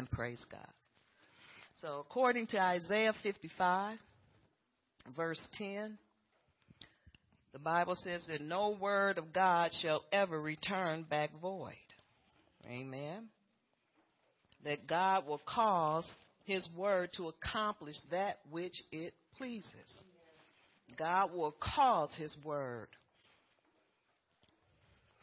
[0.00, 0.66] and praise God.
[1.82, 3.98] So, according to Isaiah 55,
[5.14, 5.98] verse 10,
[7.52, 11.74] the Bible says that no word of God shall ever return back void.
[12.66, 13.28] Amen.
[14.64, 16.06] That God will cause
[16.44, 19.68] his word to accomplish that which it pleases.
[20.98, 22.88] God will cause his word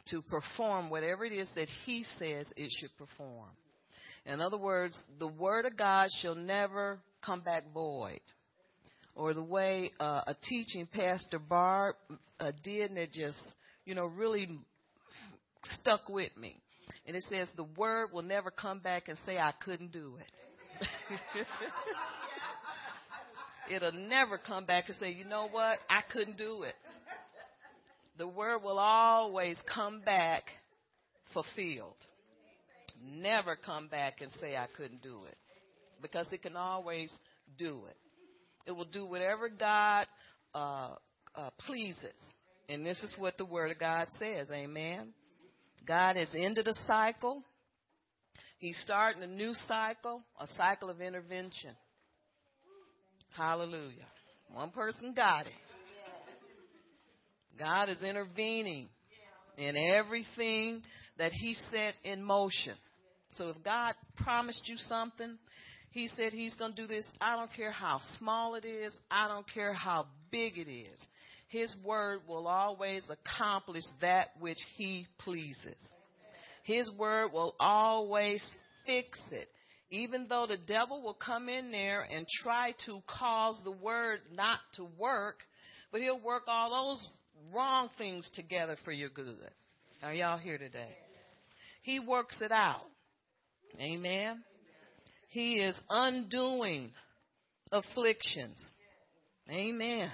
[0.09, 3.50] to perform whatever it is that he says it should perform.
[4.28, 8.20] In other words, the word of God shall never come back void.
[9.15, 11.96] Or the way uh, a teaching Pastor Barb
[12.39, 13.38] uh, did, and it just,
[13.86, 14.60] you know, really
[15.64, 16.61] stuck with me.
[17.05, 20.88] And it says, the word will never come back and say, I couldn't do it.
[23.74, 25.80] It'll never come back and say, you know what?
[25.89, 26.75] I couldn't do it.
[28.18, 30.44] The word will always come back
[31.33, 31.96] fulfilled.
[33.03, 35.38] Never come back and say, I couldn't do it.
[36.02, 37.11] Because it can always
[37.58, 37.97] do it.
[38.66, 40.08] It will do whatever God
[40.53, 40.89] uh,
[41.35, 42.19] uh, pleases.
[42.69, 44.47] And this is what the Word of God says.
[44.52, 45.13] Amen.
[45.88, 47.44] God has ended a cycle.
[48.57, 51.75] He's starting a new cycle, a cycle of intervention.
[53.35, 54.07] Hallelujah.
[54.52, 55.53] One person got it.
[57.57, 58.89] God is intervening
[59.57, 60.81] in everything
[61.17, 62.75] that He set in motion.
[63.33, 65.38] So if God promised you something,
[65.92, 67.06] He said He's going to do this.
[67.22, 71.00] I don't care how small it is, I don't care how big it is.
[71.50, 75.78] His word will always accomplish that which He pleases.
[76.64, 78.44] His word will always
[78.86, 79.50] fix it.
[79.89, 84.59] Even though the devil will come in there and try to cause the word not
[84.75, 85.38] to work,
[85.94, 87.08] but he'll work all those
[87.53, 89.38] wrong things together for your good.
[90.03, 90.89] Are y'all here today?
[91.84, 92.81] He works it out.
[93.79, 94.43] Amen.
[95.29, 96.91] He is undoing
[97.71, 98.63] afflictions.
[99.49, 100.09] Amen.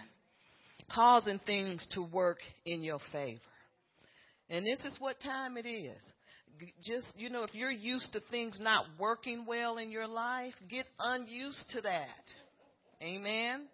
[0.94, 3.40] Causing things to work in your favor.
[4.50, 6.02] And this is what time it is
[6.84, 10.86] just, you know, if you're used to things not working well in your life, get
[11.00, 12.08] unused to that.
[13.02, 13.68] Amen.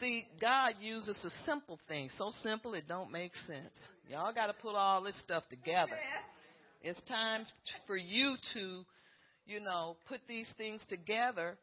[0.00, 3.74] See, God uses a simple thing, so simple it don't make sense.
[4.08, 5.96] Y'all got to put all this stuff together.
[6.82, 7.44] It's time
[7.86, 8.84] for you to,
[9.46, 11.56] you know, put these things together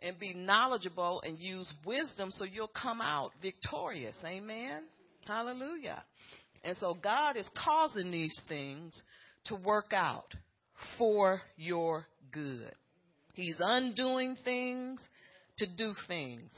[0.00, 4.16] and be knowledgeable and use wisdom so you'll come out victorious.
[4.24, 4.82] Amen.
[5.26, 6.02] Hallelujah.
[6.64, 9.00] And so God is causing these things
[9.46, 10.34] to work out
[10.98, 12.72] for your good.
[13.34, 15.06] He's undoing things
[15.58, 16.50] to do things.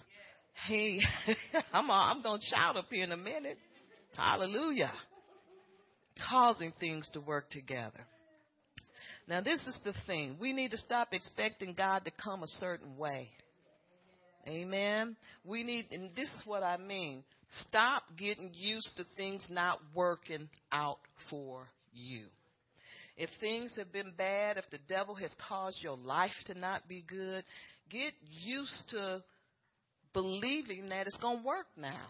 [0.67, 1.03] He,
[1.73, 3.59] I'm, I'm going to shout up here in a minute.
[4.17, 4.93] Hallelujah.
[6.29, 8.07] Causing things to work together.
[9.29, 10.37] Now, this is the thing.
[10.41, 13.29] We need to stop expecting God to come a certain way.
[14.49, 15.17] Amen.
[15.45, 17.23] We need, and this is what I mean.
[17.69, 20.99] Stop getting used to things not working out
[21.29, 22.27] for you.
[23.17, 27.05] If things have been bad, if the devil has caused your life to not be
[27.07, 27.45] good,
[27.91, 29.23] get used to
[30.13, 32.07] believing that it's going to work now.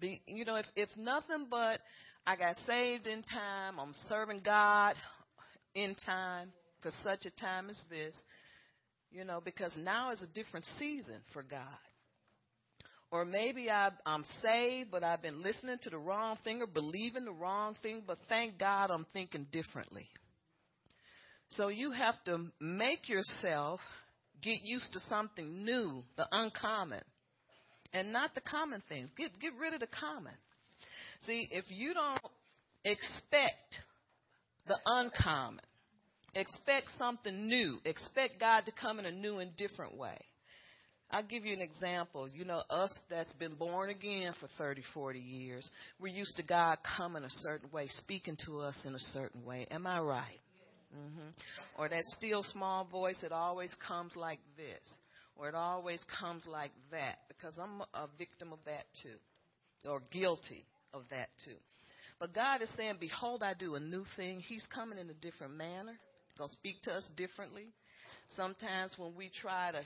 [0.00, 1.80] Be, you know, if, if nothing but
[2.28, 4.96] I got saved in time, I'm serving God
[5.74, 6.52] in time
[6.82, 8.14] for such a time as this,
[9.10, 11.62] you know, because now is a different season for God.
[13.10, 17.24] Or maybe I, I'm saved, but I've been listening to the wrong thing or believing
[17.24, 20.06] the wrong thing, but thank God I'm thinking differently.
[21.52, 23.80] So you have to make yourself
[24.42, 27.04] get used to something new, the uncommon,
[27.94, 29.08] and not the common things.
[29.16, 30.34] Get get rid of the common.
[31.26, 32.20] See, if you don't
[32.84, 33.80] expect
[34.66, 35.64] the uncommon,
[36.34, 40.18] expect something new, expect God to come in a new and different way.
[41.10, 42.28] I'll give you an example.
[42.28, 45.68] You know, us that's been born again for 30, 40 years,
[45.98, 49.66] we're used to God coming a certain way, speaking to us in a certain way.
[49.70, 50.40] Am I right?
[50.94, 51.28] Mm-hmm.
[51.78, 54.84] Or that still small voice, that always comes like this,
[55.36, 60.64] or it always comes like that, because I'm a victim of that too, or guilty
[60.92, 61.56] of that too.
[62.18, 64.40] But God is saying, Behold, I do a new thing.
[64.40, 65.98] He's coming in a different manner,
[66.36, 67.66] going to speak to us differently.
[68.36, 69.82] Sometimes when we try to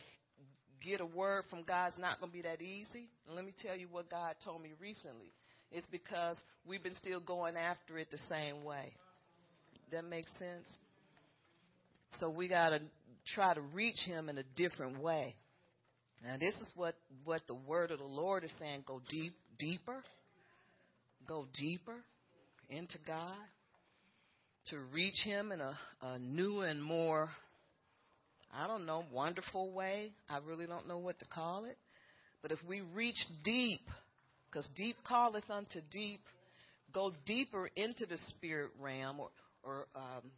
[0.82, 3.08] get a word from God, it's not going to be that easy.
[3.26, 5.32] And let me tell you what God told me recently.
[5.70, 8.92] It's because we've been still going after it the same way.
[9.90, 10.76] That makes sense?
[12.20, 12.80] So we got to
[13.34, 15.36] try to reach him in a different way.
[16.24, 16.94] Now this is what
[17.24, 20.04] what the word of the Lord is saying: go deep, deeper,
[21.26, 21.96] go deeper
[22.68, 23.36] into God
[24.66, 27.30] to reach Him in a, a new and more,
[28.52, 30.12] I don't know, wonderful way.
[30.28, 31.76] I really don't know what to call it.
[32.42, 33.80] But if we reach deep,
[34.50, 36.20] because deep calleth unto deep,
[36.92, 39.30] go deeper into the spirit realm, or,
[39.62, 40.30] or um,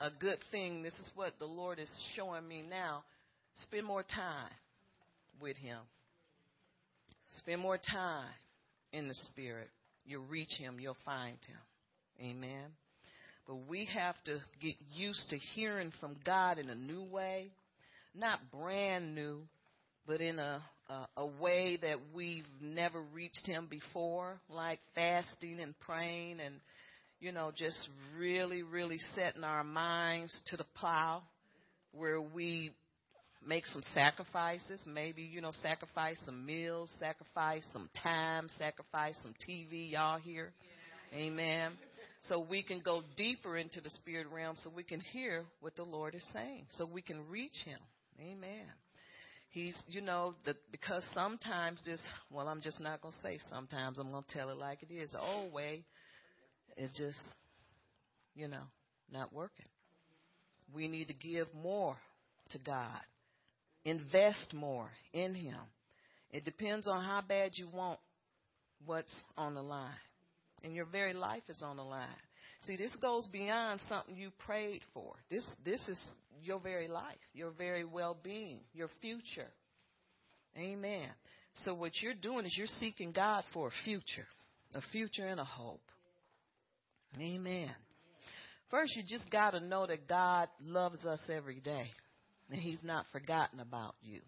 [0.00, 3.04] a good thing, this is what the Lord is showing me now.
[3.62, 4.50] Spend more time
[5.40, 5.78] with Him.
[7.38, 8.28] Spend more time
[8.92, 9.70] in the Spirit.
[10.04, 12.26] You'll reach Him, you'll find Him.
[12.26, 12.70] Amen.
[13.46, 17.50] But we have to get used to hearing from God in a new way,
[18.14, 19.42] not brand new,
[20.06, 25.78] but in a, a, a way that we've never reached Him before, like fasting and
[25.80, 26.56] praying and,
[27.20, 31.22] you know, just really, really setting our minds to the plow
[31.92, 32.72] where we
[33.46, 39.90] make some sacrifices, maybe, you know, sacrifice some meals, sacrifice some time, sacrifice some TV,
[39.92, 40.52] y'all here.
[41.14, 41.72] Amen
[42.28, 45.82] so we can go deeper into the spirit realm so we can hear what the
[45.82, 47.78] Lord is saying, so we can reach Him.
[48.20, 48.66] Amen.
[49.50, 52.00] He's, you know, the, because sometimes this,
[52.30, 54.92] well, I'm just not going to say sometimes, I'm going to tell it like it
[54.92, 55.14] is.
[55.14, 55.84] Oh, the old way
[56.76, 57.18] is just,
[58.34, 58.62] you know,
[59.12, 59.66] not working.
[60.72, 61.96] We need to give more
[62.50, 63.00] to God,
[63.84, 65.60] invest more in Him.
[66.30, 67.98] It depends on how bad you want
[68.84, 69.90] what's on the line
[70.64, 72.08] and your very life is on the line.
[72.62, 75.14] See, this goes beyond something you prayed for.
[75.30, 76.00] This this is
[76.42, 79.50] your very life, your very well-being, your future.
[80.56, 81.08] Amen.
[81.64, 84.26] So what you're doing is you're seeking God for a future,
[84.74, 85.82] a future and a hope.
[87.18, 87.70] Amen.
[88.70, 91.90] First, you just got to know that God loves us every day,
[92.52, 94.20] and He's not forgotten about you.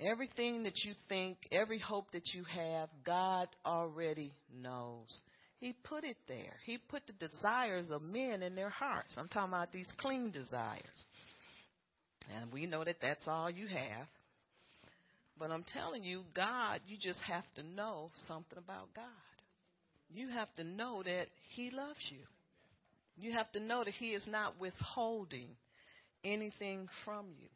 [0.00, 4.32] Everything that you think, every hope that you have, God already
[4.62, 5.06] knows.
[5.58, 6.54] He put it there.
[6.64, 9.14] He put the desires of men in their hearts.
[9.18, 10.84] I'm talking about these clean desires.
[12.34, 14.06] And we know that that's all you have.
[15.38, 19.04] But I'm telling you, God, you just have to know something about God.
[20.10, 22.24] You have to know that He loves you.
[23.16, 25.48] You have to know that He is not withholding
[26.24, 27.48] anything from you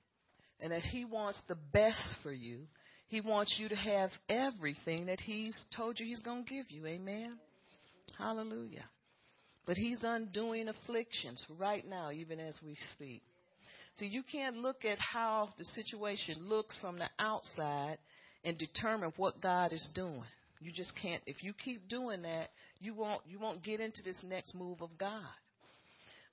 [0.61, 2.61] and that He wants the best for you.
[3.09, 6.87] He wants you to have everything that He's told you He's going to give you.
[6.87, 7.39] Amen.
[8.17, 8.85] Hallelujah.
[9.67, 13.23] But He's undoing afflictions right now, even as we speak.
[13.97, 17.99] So you can't look at how the situation looks from the outside
[18.45, 20.25] and determine what God is doing.
[20.61, 21.23] You just can't.
[21.27, 22.49] If you keep doing that,
[22.79, 25.23] you won't you won't get into this next move of God.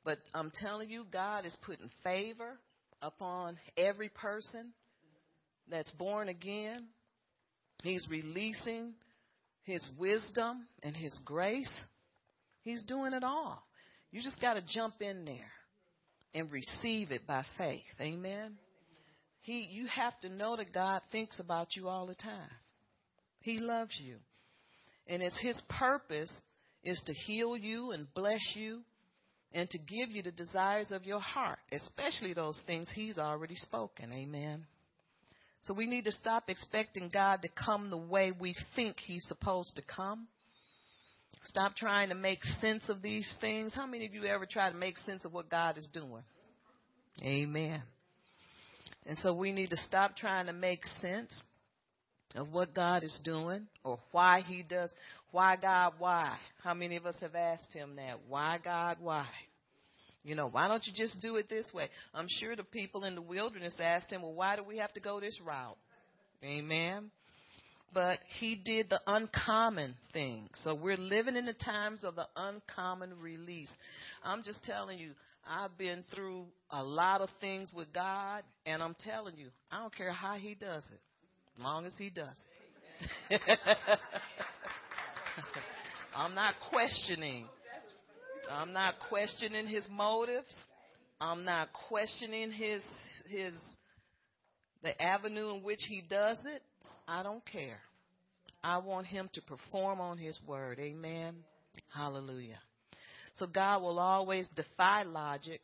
[0.04, 2.60] But I'm telling you, God is putting favor
[3.01, 4.72] upon every person
[5.69, 6.88] that's born again.
[7.84, 8.94] He's releasing
[9.69, 11.69] his wisdom and His grace.
[12.63, 13.63] He's doing it all.
[14.12, 15.51] You just got to jump in there
[16.34, 17.84] and receive it by faith.
[18.01, 18.56] Amen.
[19.42, 22.50] He, you have to know that God thinks about you all the time.
[23.42, 24.16] He loves you.
[25.06, 26.31] And it's His purpose
[26.84, 28.81] is to heal you and bless you
[29.54, 34.12] and to give you the desires of your heart, especially those things He's already spoken.
[34.13, 34.66] Amen.
[35.63, 39.75] So we need to stop expecting God to come the way we think He's supposed
[39.75, 40.28] to come.
[41.44, 43.74] Stop trying to make sense of these things.
[43.74, 46.24] How many of you ever try to make sense of what God is doing?
[47.24, 47.81] Amen.
[49.06, 51.41] And so we need to stop trying to make sense
[52.36, 54.91] of what God is doing or why He does.
[55.31, 56.36] Why God, why?
[56.63, 58.19] How many of us have asked Him that?
[58.27, 59.27] Why God, why?
[60.24, 61.89] You know, why don't you just do it this way?
[62.13, 65.00] I'm sure the people in the wilderness asked him, well, why do we have to
[65.00, 65.77] go this route?
[66.43, 67.09] Amen.
[67.93, 70.50] But he did the uncommon thing.
[70.63, 73.71] So we're living in the times of the uncommon release.
[74.24, 75.12] I'm just telling you,
[75.50, 79.95] I've been through a lot of things with God, and I'm telling you, I don't
[79.95, 81.00] care how he does it,
[81.60, 82.36] long as he does
[83.30, 83.42] it.
[86.16, 87.46] I'm not questioning
[88.51, 90.56] I'm not questioning his motives.
[91.22, 92.82] I'm not questioning his
[93.28, 93.54] his
[94.82, 96.63] the avenue in which he does it.
[97.08, 97.80] I don't care.
[98.63, 100.80] I want him to perform on his word.
[100.80, 101.36] Amen.
[101.94, 102.60] Hallelujah.
[103.36, 105.62] So God will always defy logic.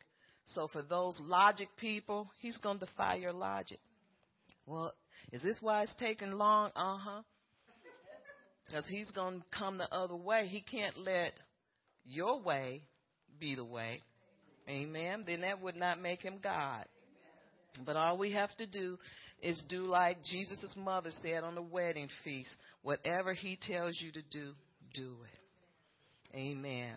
[0.54, 3.80] So for those logic people, he's going to defy your logic.
[4.66, 4.92] Well,
[5.32, 6.70] is this why it's taking long?
[6.76, 7.22] Uh huh.
[8.66, 10.48] Because he's going to come the other way.
[10.48, 11.32] He can't let
[12.04, 12.82] your way
[13.38, 14.02] be the way.
[14.68, 15.24] Amen.
[15.26, 16.84] Then that would not make him God.
[17.84, 18.98] But all we have to do
[19.42, 22.50] is do like Jesus' mother said on the wedding feast.
[22.82, 24.52] Whatever he tells you to do,
[24.94, 26.36] do it.
[26.36, 26.94] Amen.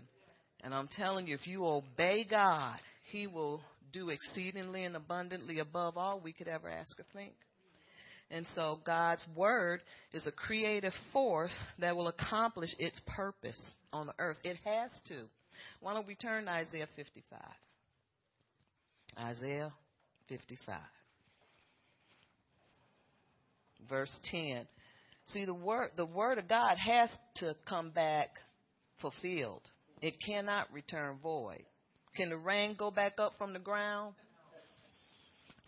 [0.62, 2.78] And I'm telling you, if you obey God,
[3.12, 7.34] he will do exceedingly and abundantly above all we could ever ask or think.
[8.32, 9.82] And so God's word
[10.14, 13.60] is a creative force that will accomplish its purpose
[13.92, 14.38] on the earth.
[14.44, 15.22] It has to.
[15.82, 17.40] Why don't we turn to Isaiah 55?
[19.18, 19.74] Isaiah
[20.28, 20.78] 55.
[23.90, 24.68] Verse 10.
[25.34, 28.30] See the word the word of God has to come back
[29.02, 29.62] fulfilled.
[30.02, 31.64] It cannot return void.
[32.16, 34.14] Can the rain go back up from the ground?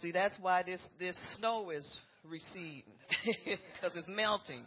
[0.01, 1.87] See, that's why this this snow is
[2.29, 2.83] receding
[3.25, 4.65] because it's melting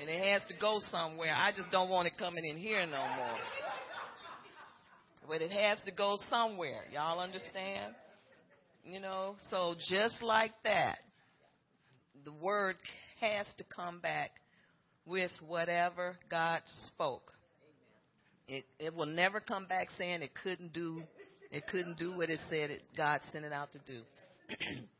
[0.00, 1.34] and it has to go somewhere.
[1.34, 3.36] I just don't want it coming in here no more.
[5.28, 6.84] But it has to go somewhere.
[6.92, 7.94] Y'all understand?
[8.84, 10.98] You know, so just like that,
[12.24, 12.76] the word
[13.20, 14.30] has to come back
[15.06, 17.32] with whatever God spoke.
[18.48, 21.02] It it will never come back saying it couldn't do
[21.50, 24.00] it couldn't do what it said it God sent it out to do.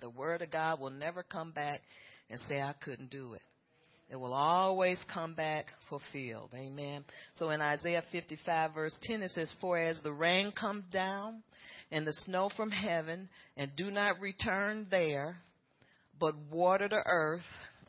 [0.00, 1.82] the word of God will never come back
[2.28, 3.42] and say I couldn't do it.
[4.10, 6.52] It will always come back fulfilled.
[6.54, 7.04] Amen.
[7.36, 11.42] So in Isaiah 55 verse 10 it says, For as the rain comes down
[11.92, 15.36] and the snow from heaven and do not return there,
[16.18, 17.40] but water the earth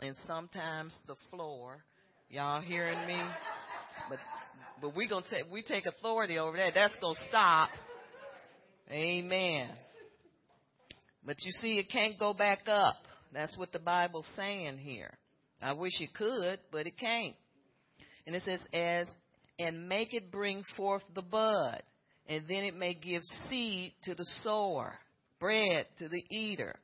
[0.01, 1.83] and sometimes the floor.
[2.29, 3.19] Y'all hearing me?
[4.07, 4.19] But
[4.79, 6.73] but we gonna take we take authority over that.
[6.73, 7.69] That's gonna stop.
[8.89, 9.69] Amen.
[11.25, 12.97] But you see, it can't go back up.
[13.33, 15.11] That's what the Bible's saying here.
[15.61, 17.35] I wish it could, but it can't.
[18.25, 19.07] And it says, as
[19.59, 21.83] and make it bring forth the bud,
[22.27, 24.95] and then it may give seed to the sower,
[25.39, 26.75] bread to the eater.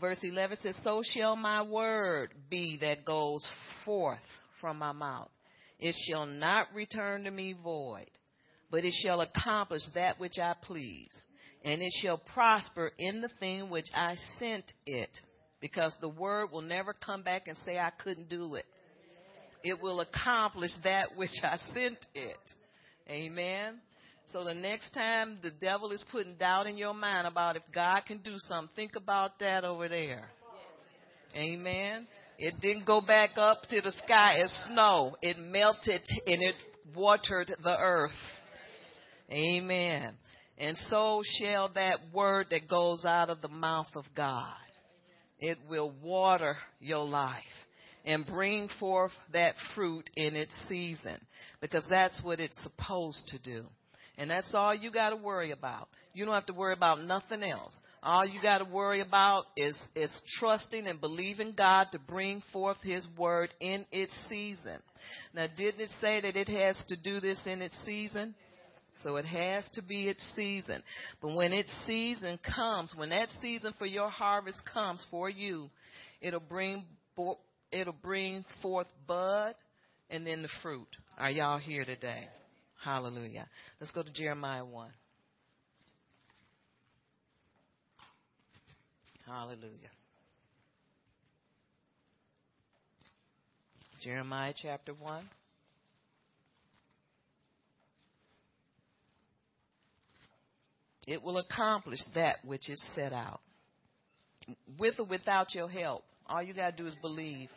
[0.00, 3.46] Verse 11 says, So shall my word be that goes
[3.84, 4.18] forth
[4.60, 5.30] from my mouth.
[5.78, 8.10] It shall not return to me void,
[8.70, 11.10] but it shall accomplish that which I please,
[11.64, 15.10] and it shall prosper in the thing which I sent it
[15.60, 18.64] because the word will never come back and say, I couldn't do it.
[19.62, 22.38] It will accomplish that which I sent it.
[23.08, 23.80] Amen.
[24.32, 28.02] So the next time the devil is putting doubt in your mind about if God
[28.06, 30.28] can do something, think about that over there.
[31.34, 32.06] Amen.
[32.38, 35.16] It didn't go back up to the sky as snow.
[35.20, 36.54] It melted and it
[36.94, 38.12] watered the earth.
[39.30, 40.14] Amen.
[40.60, 44.52] And so shall that word that goes out of the mouth of God.
[45.38, 47.42] It will water your life
[48.04, 51.18] and bring forth that fruit in its season
[51.62, 53.64] because that's what it's supposed to do.
[54.18, 55.88] And that's all you got to worry about.
[56.12, 57.78] You don't have to worry about nothing else.
[58.02, 62.76] All you got to worry about is, is trusting and believing God to bring forth
[62.82, 64.78] His word in its season.
[65.32, 68.34] Now, didn't it say that it has to do this in its season?
[69.02, 70.82] So it has to be its season.
[71.20, 75.70] But when its season comes, when that season for your harvest comes for you,
[76.20, 76.84] it'll bring
[77.72, 79.54] it'll bring forth bud
[80.10, 80.88] and then the fruit.
[81.18, 82.24] Are y'all here today?
[82.82, 83.46] Hallelujah.
[83.78, 84.90] Let's go to Jeremiah 1.
[89.26, 89.90] Hallelujah.
[94.02, 95.28] Jeremiah chapter 1.
[101.10, 103.40] It will accomplish that which is set out.
[104.78, 107.48] With or without your help, all you got to do is believe.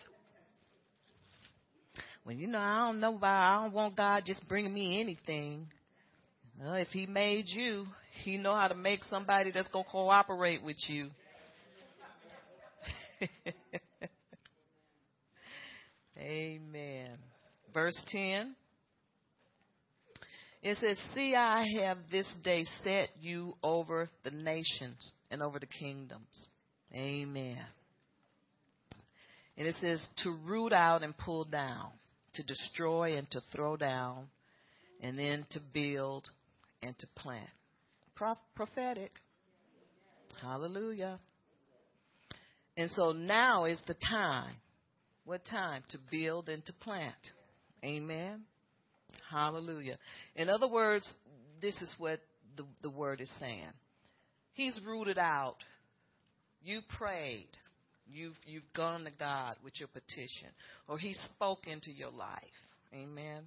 [2.23, 5.67] When you know, I don't know about, I don't want God just bringing me anything.
[6.59, 7.85] Well, if He made you,
[8.23, 11.09] He know how to make somebody that's going to cooperate with you.
[16.17, 17.17] Amen.
[17.71, 18.55] Verse 10.
[20.63, 25.65] It says, See, I have this day set you over the nations and over the
[25.67, 26.47] kingdoms.
[26.95, 27.59] Amen.
[29.57, 31.89] And it says, To root out and pull down,
[32.35, 34.27] to destroy and to throw down,
[35.01, 36.29] and then to build
[36.81, 37.49] and to plant.
[38.15, 39.11] Pro- prophetic.
[40.41, 41.19] Hallelujah.
[42.77, 44.55] And so now is the time.
[45.25, 45.83] What time?
[45.89, 47.15] To build and to plant.
[47.83, 48.43] Amen.
[49.33, 49.97] Hallelujah.
[50.35, 51.07] In other words,
[51.59, 52.19] this is what
[52.55, 53.73] the, the word is saying.
[54.53, 55.55] He's rooted out.
[56.63, 57.47] You prayed.
[58.05, 60.49] You've, you've gone to God with your petition.
[60.87, 62.43] Or He spoke into your life.
[62.93, 63.41] Amen.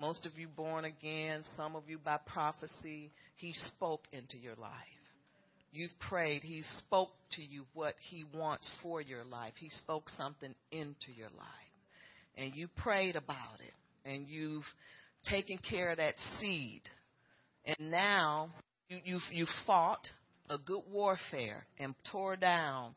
[0.00, 4.72] Most of you born again, some of you by prophecy, He spoke into your life.
[5.70, 6.42] You've prayed.
[6.42, 9.52] He spoke to you what He wants for your life.
[9.56, 11.46] He spoke something into your life.
[12.38, 14.64] And you prayed about it and you've
[15.24, 16.82] taken care of that seed.
[17.64, 18.50] And now
[18.88, 20.06] you, you've, you've fought,
[20.50, 22.94] a good warfare and tore down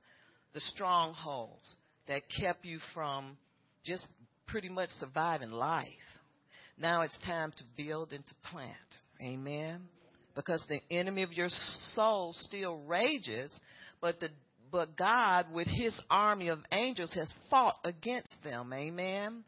[0.54, 1.64] the strongholds
[2.08, 3.38] that kept you from
[3.86, 4.06] just
[4.48, 5.88] pretty much surviving life.
[6.78, 8.74] Now it's time to build and to plant.
[9.22, 9.84] Amen.
[10.36, 11.48] Because the enemy of your
[11.96, 13.52] soul still rages,
[14.02, 14.30] but the
[14.70, 18.74] but God with his army of angels has fought against them.
[18.74, 19.44] Amen.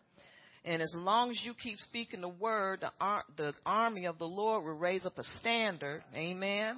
[0.65, 4.25] And as long as you keep speaking the word, the, ar- the army of the
[4.25, 6.03] Lord will raise up a standard.
[6.13, 6.77] Amen.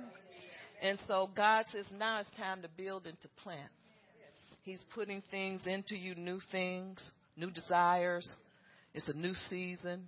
[0.81, 3.69] And so God says now it's time to build and to plant.
[4.63, 8.27] He's putting things into you, new things, new desires.
[8.93, 10.07] It's a new season.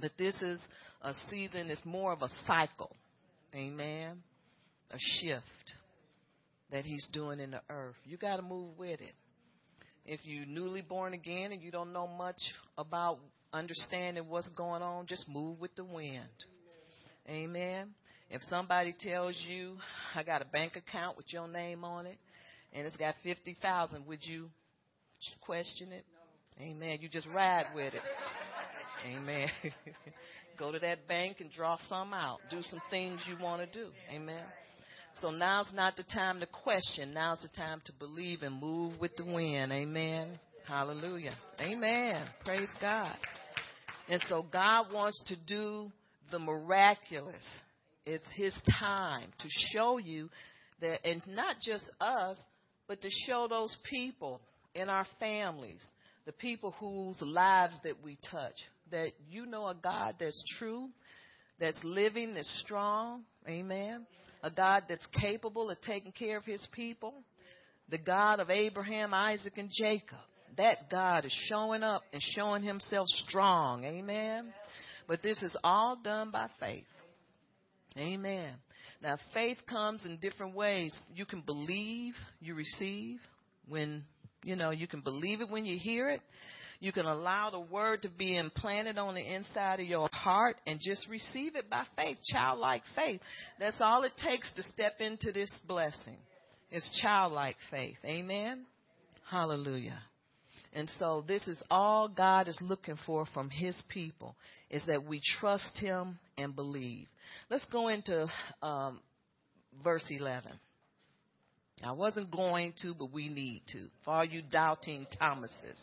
[0.00, 0.60] But this is
[1.02, 2.96] a season, it's more of a cycle.
[3.54, 4.22] Amen.
[4.90, 5.44] A shift
[6.70, 7.96] that He's doing in the earth.
[8.04, 9.14] You got to move with it.
[10.04, 12.40] If you're newly born again and you don't know much
[12.76, 13.18] about
[13.52, 16.28] understanding what's going on, just move with the wind.
[17.28, 17.90] Amen.
[18.30, 19.76] If somebody tells you,
[20.14, 22.16] I got a bank account with your name on it,
[22.72, 24.48] and it's got 50,000, would you
[25.42, 26.04] question it?
[26.60, 26.98] Amen.
[27.00, 28.02] You just ride with it.
[29.06, 29.48] Amen.
[30.58, 32.38] Go to that bank and draw some out.
[32.50, 33.90] Do some things you want to do.
[34.12, 34.44] Amen.
[35.20, 37.14] So now's not the time to question.
[37.14, 39.72] Now's the time to believe and move with the wind.
[39.72, 40.38] Amen.
[40.66, 41.34] Hallelujah.
[41.60, 42.24] Amen.
[42.44, 43.16] Praise God.
[44.08, 45.90] And so God wants to do
[46.30, 47.42] the miraculous.
[48.06, 50.28] It's His time to show you
[50.80, 52.40] that, and not just us,
[52.88, 54.40] but to show those people
[54.74, 55.82] in our families,
[56.26, 58.56] the people whose lives that we touch,
[58.90, 60.88] that you know a God that's true,
[61.60, 63.22] that's living, that's strong.
[63.46, 64.06] Amen
[64.42, 67.14] a God that's capable of taking care of his people,
[67.88, 70.18] the God of Abraham, Isaac, and Jacob.
[70.58, 73.84] That God is showing up and showing himself strong.
[73.84, 74.52] Amen.
[75.08, 76.84] But this is all done by faith.
[77.96, 78.52] Amen.
[79.02, 80.96] Now, faith comes in different ways.
[81.14, 83.18] You can believe, you receive.
[83.68, 84.04] When,
[84.44, 86.20] you know, you can believe it when you hear it.
[86.82, 90.80] You can allow the word to be implanted on the inside of your heart and
[90.80, 93.20] just receive it by faith, childlike faith.
[93.60, 96.16] That's all it takes to step into this blessing.
[96.72, 97.98] It's childlike faith.
[98.04, 98.64] Amen.
[99.30, 100.00] Hallelujah.
[100.72, 104.34] And so this is all God is looking for from his people
[104.68, 107.06] is that we trust him and believe.
[107.48, 108.26] Let's go into
[108.60, 108.98] um,
[109.84, 110.50] verse 11.
[111.84, 113.86] I wasn't going to, but we need to.
[114.04, 115.78] For all you doubting Thomases.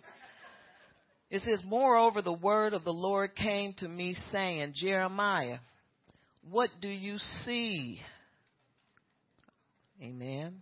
[1.30, 5.60] It says, Moreover, the word of the Lord came to me, saying, Jeremiah,
[6.50, 8.00] what do you see?
[10.02, 10.62] Amen.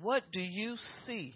[0.00, 1.34] What do you see?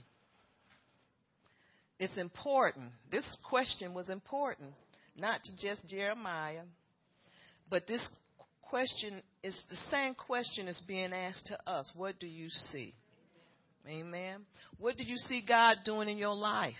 [1.98, 2.90] It's important.
[3.10, 4.70] This question was important,
[5.16, 6.62] not to just Jeremiah,
[7.70, 8.06] but this
[8.60, 11.90] question is the same question is being asked to us.
[11.94, 12.94] What do you see?
[13.88, 14.40] Amen.
[14.78, 16.74] What do you see God doing in your life?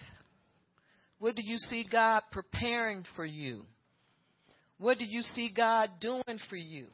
[1.22, 3.62] What do you see God preparing for you?
[4.78, 6.88] What do you see God doing for you?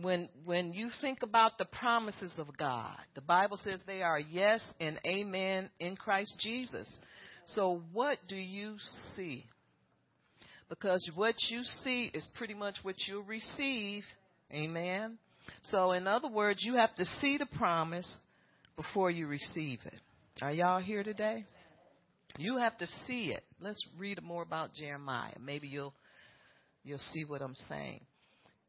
[0.00, 4.62] When when you think about the promises of God, the Bible says they are yes
[4.80, 6.98] and amen in Christ Jesus.
[7.44, 8.76] So what do you
[9.14, 9.44] see?
[10.70, 14.04] Because what you see is pretty much what you'll receive.
[14.50, 15.18] Amen.
[15.64, 18.10] So in other words, you have to see the promise
[18.76, 20.00] before you receive it.
[20.40, 21.44] Are y'all here today?
[22.38, 23.44] You have to see it.
[23.60, 25.34] Let's read more about Jeremiah.
[25.40, 25.94] Maybe you'll
[26.82, 28.00] you'll see what I'm saying.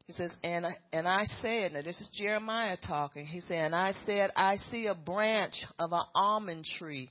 [0.06, 3.26] He says, and and I said, now this is Jeremiah talking.
[3.26, 7.10] He said, and I said, I see a branch of an almond tree.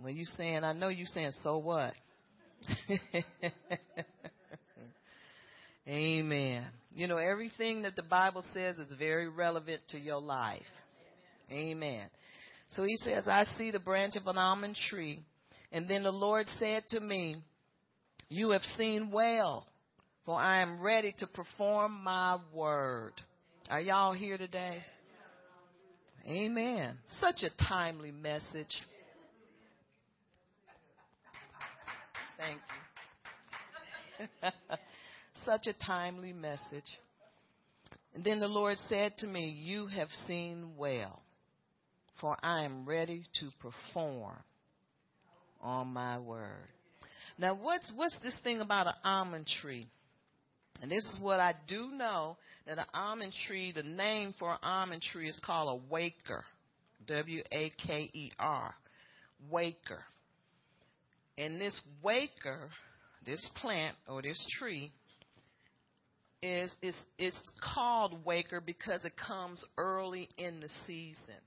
[0.00, 1.92] When you saying, I know you saying, so what?
[5.88, 6.64] Amen.
[6.94, 10.62] You know, everything that the Bible says is very relevant to your life.
[11.50, 12.08] Amen.
[12.74, 15.20] So he says, I see the branch of an almond tree.
[15.72, 17.36] And then the Lord said to me,
[18.28, 19.66] You have seen well,
[20.24, 23.12] for I am ready to perform my word.
[23.70, 24.82] Are y'all here today?
[26.26, 26.96] Amen.
[27.20, 28.82] Such a timely message.
[32.38, 32.58] Thank
[34.42, 34.48] you.
[35.44, 36.98] Such a timely message.
[38.14, 41.21] And then the Lord said to me, You have seen well
[42.22, 44.38] for I am ready to perform
[45.60, 46.68] on my word.
[47.36, 49.88] Now, what's what's this thing about an almond tree?
[50.80, 54.58] And this is what I do know that an almond tree, the name for an
[54.62, 56.44] almond tree is called a waker,
[57.08, 58.72] W A K E R,
[59.50, 60.04] waker.
[61.36, 62.68] And this waker,
[63.26, 64.92] this plant or this tree,
[66.40, 71.40] is is it's called waker because it comes early in the season.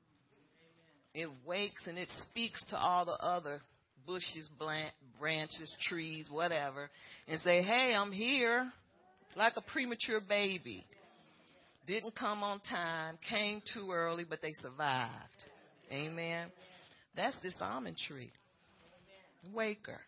[1.15, 3.61] It wakes and it speaks to all the other
[4.05, 4.49] bushes,
[5.17, 6.89] branches, trees, whatever,
[7.29, 8.69] and say, "Hey, I'm here,"
[9.37, 10.85] like a premature baby.
[11.87, 15.45] Didn't come on time, came too early, but they survived.
[15.89, 16.51] Amen.
[17.15, 18.33] That's this almond tree.
[19.53, 20.01] Waker.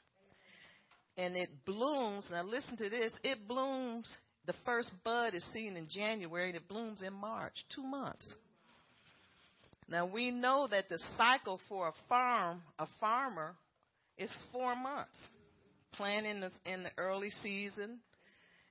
[1.18, 2.30] And it blooms.
[2.30, 3.14] Now listen to this.
[3.24, 4.14] It blooms.
[4.46, 7.66] The first bud is seen in January and it blooms in March.
[7.74, 8.34] Two months.
[9.90, 13.56] Now we know that the cycle for a farm, a farmer,
[14.18, 15.28] is four months.
[15.94, 18.00] Planting in the, in the early season,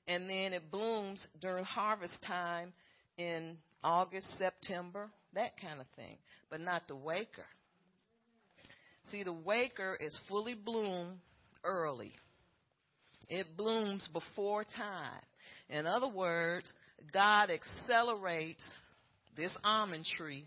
[0.06, 2.72] and then it blooms during harvest time
[3.16, 6.18] in August, September, that kind of thing,
[6.50, 7.46] but not the waker.
[9.10, 11.18] See, the waker is fully bloomed
[11.64, 12.12] early.
[13.28, 15.22] It blooms before time.
[15.68, 16.72] In other words,
[17.12, 18.62] God accelerates
[19.36, 20.44] this almond tree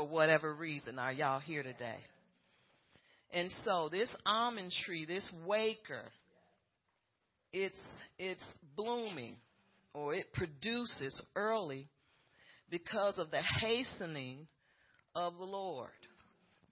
[0.00, 0.98] for whatever reason.
[0.98, 1.98] Are y'all here today?
[3.34, 6.04] And so this almond tree, this waker,
[7.52, 7.78] it's
[8.18, 8.42] it's
[8.76, 9.36] blooming
[9.92, 11.86] or it produces early
[12.70, 14.46] because of the hastening
[15.14, 15.90] of the Lord.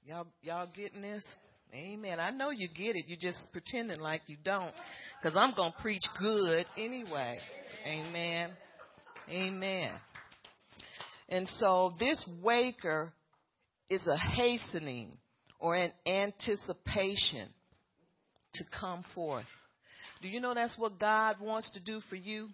[0.07, 1.25] Y'all, y'all getting this?
[1.75, 2.19] Amen.
[2.21, 3.05] I know you get it.
[3.09, 4.73] You're just pretending like you don't,
[5.21, 7.39] because I'm gonna preach good anyway.
[7.87, 8.53] Amen.
[9.29, 9.91] Amen.
[11.29, 13.13] And so this waker
[13.91, 15.17] is a hastening
[15.59, 17.49] or an anticipation
[18.55, 19.47] to come forth.
[20.23, 22.49] Do you know that's what God wants to do for you?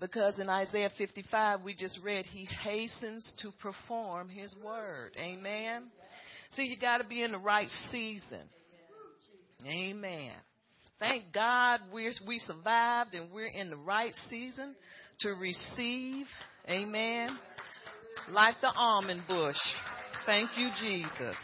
[0.00, 5.12] Because in Isaiah 55, we just read, He hastens to perform His word.
[5.18, 5.84] Amen.
[6.52, 8.48] See, you got to be in the right season.
[9.66, 10.32] Amen.
[10.98, 14.74] Thank God we're, we survived and we're in the right season
[15.20, 16.26] to receive.
[16.68, 17.38] Amen.
[18.30, 19.56] Like the almond bush.
[20.26, 21.36] Thank you, Jesus.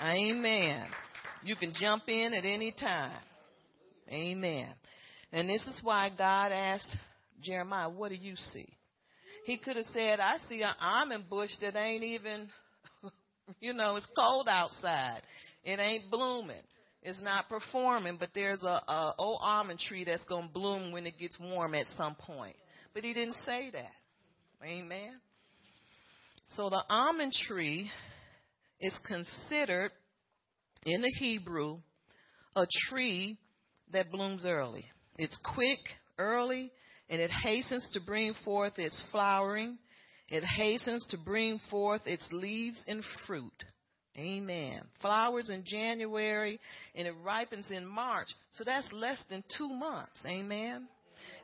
[0.00, 0.86] Amen.
[1.44, 3.18] You can jump in at any time.
[4.08, 4.68] Amen.
[5.32, 6.96] And this is why God asked
[7.42, 8.68] Jeremiah, what do you see?
[9.44, 12.48] He could have said, I see an almond bush that ain't even,
[13.60, 15.22] you know, it's cold outside.
[15.64, 16.62] It ain't blooming.
[17.02, 21.06] It's not performing, but there's a, a old almond tree that's going to bloom when
[21.06, 22.56] it gets warm at some point.
[22.94, 23.92] But he didn't say that.
[24.64, 25.14] Amen.
[26.56, 27.90] So the almond tree
[28.80, 29.92] is considered
[30.84, 31.78] in the Hebrew
[32.56, 33.38] a tree
[33.92, 34.84] that blooms early.
[35.16, 35.78] It's quick,
[36.18, 36.70] early,
[37.08, 39.78] and it hastens to bring forth its flowering.
[40.28, 43.64] It hastens to bring forth its leaves and fruit.
[44.16, 44.82] Amen.
[45.00, 46.58] Flowers in January
[46.94, 48.28] and it ripens in March.
[48.50, 50.20] So that's less than two months.
[50.26, 50.88] Amen.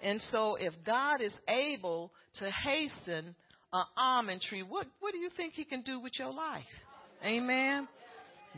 [0.02, 3.36] And so if God is able to hasten
[3.74, 6.62] an almond tree, what, what do you think he can do with your life?
[7.24, 7.88] Amen.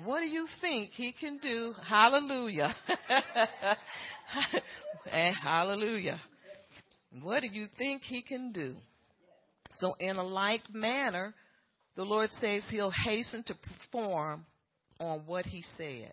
[0.05, 1.73] What do you think he can do?
[1.89, 2.75] Hallelujah.
[5.11, 6.21] and hallelujah.
[7.23, 8.77] What do you think he can do?
[9.77, 11.35] So, in a like manner,
[11.97, 14.45] the Lord says he'll hasten to perform
[15.01, 16.13] on what he said.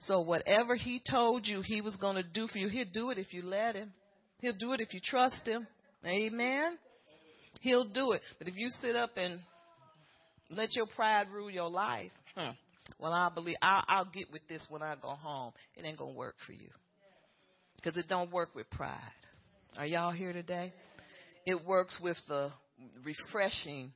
[0.00, 3.18] So, whatever he told you he was going to do for you, he'll do it
[3.18, 3.92] if you let him.
[4.40, 5.66] He'll do it if you trust him.
[6.06, 6.78] Amen.
[7.60, 8.22] He'll do it.
[8.38, 9.40] But if you sit up and
[10.50, 12.50] let your pride rule your life, hmm,
[12.98, 15.52] well, I believe I'll, I'll get with this when I go home.
[15.76, 16.68] It ain't gonna work for you
[17.76, 19.00] because it don't work with pride.
[19.76, 20.72] Are y'all here today?
[21.46, 22.50] It works with the
[23.04, 23.92] refreshing.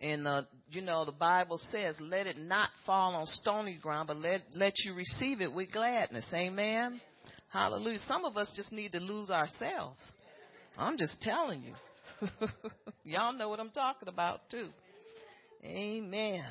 [0.00, 4.16] And uh, you know the Bible says, "Let it not fall on stony ground, but
[4.16, 7.00] let let you receive it with gladness." Amen.
[7.48, 7.98] Hallelujah.
[8.06, 9.98] Some of us just need to lose ourselves.
[10.76, 11.74] I'm just telling you.
[13.04, 14.68] Y'all know what I'm talking about too.
[15.64, 16.44] Amen.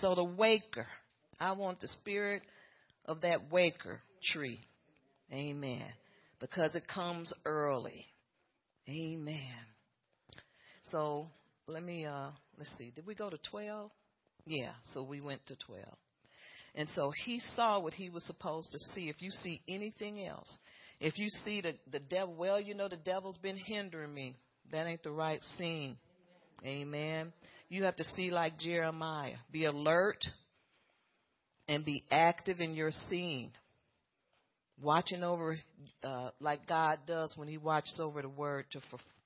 [0.00, 0.86] So the waker,
[1.38, 2.42] I want the spirit
[3.06, 4.00] of that waker
[4.32, 4.60] tree.
[5.32, 5.84] Amen
[6.42, 8.04] because it comes early.
[8.88, 9.54] Amen.
[10.90, 11.28] So
[11.68, 12.92] let me uh let's see.
[12.94, 13.90] Did we go to 12?
[14.44, 15.84] Yeah, so we went to 12.
[16.74, 19.08] And so he saw what he was supposed to see.
[19.08, 20.52] If you see anything else,
[21.02, 24.36] if you see the the devil, well, you know the devil's been hindering me.
[24.70, 25.96] That ain't the right scene.
[26.64, 27.32] Amen.
[27.68, 29.34] You have to see like Jeremiah.
[29.50, 30.24] Be alert
[31.68, 33.50] and be active in your seeing
[34.80, 35.58] watching over
[36.02, 38.80] uh, like God does when He watches over the word to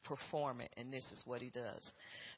[0.05, 1.91] perform it, and this is what He does.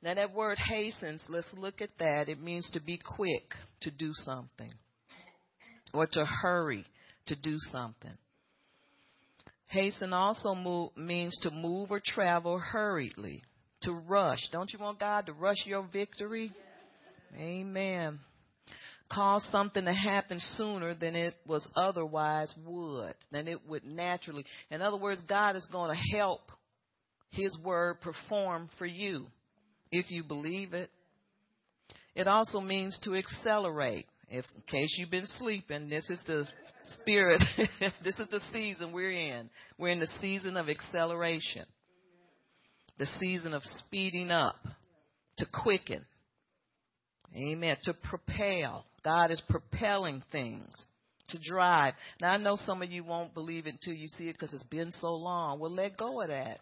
[0.02, 2.28] Now, that word hastens, let's look at that.
[2.28, 4.72] It means to be quick to do something,
[5.92, 6.84] or to hurry
[7.26, 8.16] to do something.
[9.68, 13.42] Hasten also move, means to move or travel hurriedly,
[13.82, 14.40] to rush.
[14.50, 16.52] Don't you want God to rush your victory?
[17.36, 18.18] Amen.
[19.10, 24.44] Cause something to happen sooner than it was otherwise would, than it would naturally.
[24.70, 26.52] In other words, God is going to help
[27.30, 29.26] His word perform for you
[29.90, 30.90] if you believe it.
[32.14, 34.06] It also means to accelerate.
[34.30, 36.46] If, in case you've been sleeping, this is the
[37.00, 37.42] spirit.
[38.04, 39.48] this is the season we're in.
[39.78, 41.64] We're in the season of acceleration,
[42.98, 44.56] the season of speeding up,
[45.38, 46.04] to quicken.
[47.34, 47.76] Amen.
[47.84, 48.84] To propel.
[49.04, 50.74] God is propelling things.
[51.30, 51.94] To drive.
[52.20, 54.62] Now, I know some of you won't believe it until you see it because it's
[54.64, 55.58] been so long.
[55.58, 56.60] Well, let go of that.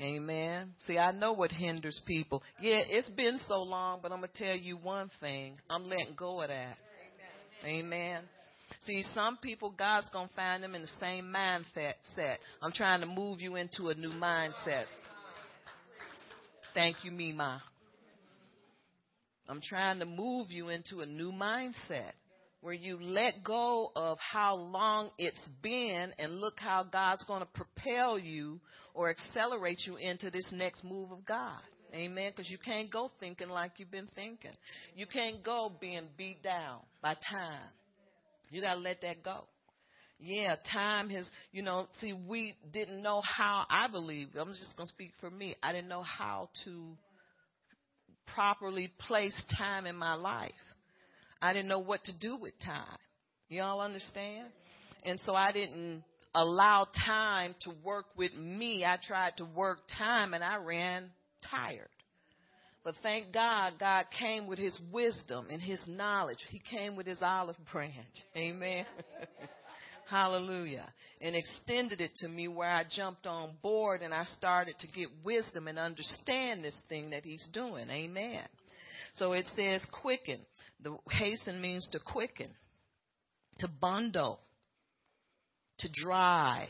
[0.00, 0.74] Amen.
[0.80, 2.42] See, I know what hinders people.
[2.60, 5.54] Yeah, it's been so long, but I'm going to tell you one thing.
[5.70, 6.76] I'm letting go of that.
[7.64, 8.22] Amen.
[8.82, 11.94] See, some people, God's going to find them in the same mindset.
[12.16, 12.40] Set.
[12.60, 14.84] I'm trying to move you into a new mindset.
[16.74, 17.62] Thank you, Mima.
[19.48, 22.12] I'm trying to move you into a new mindset
[22.64, 27.48] where you let go of how long it's been and look how God's going to
[27.52, 28.58] propel you
[28.94, 31.60] or accelerate you into this next move of God.
[31.92, 32.32] Amen.
[32.34, 34.52] Because you can't go thinking like you've been thinking.
[34.96, 37.68] You can't go being beat down by time.
[38.50, 39.44] You got to let that go.
[40.18, 44.86] Yeah, time has, you know, see, we didn't know how, I believe, I'm just going
[44.86, 46.96] to speak for me, I didn't know how to
[48.34, 50.52] properly place time in my life.
[51.44, 52.96] I didn't know what to do with time.
[53.50, 54.48] Y'all understand?
[55.04, 56.02] And so I didn't
[56.34, 58.82] allow time to work with me.
[58.82, 61.10] I tried to work time and I ran
[61.50, 61.90] tired.
[62.82, 66.38] But thank God, God came with his wisdom and his knowledge.
[66.48, 67.92] He came with his olive branch.
[68.36, 68.86] Amen.
[70.08, 70.90] Hallelujah.
[71.20, 75.08] And extended it to me where I jumped on board and I started to get
[75.22, 77.90] wisdom and understand this thing that he's doing.
[77.90, 78.44] Amen.
[79.12, 80.40] So it says quicken.
[80.84, 82.50] The hasten means to quicken,
[83.60, 84.38] to bundle,
[85.78, 86.68] to drive,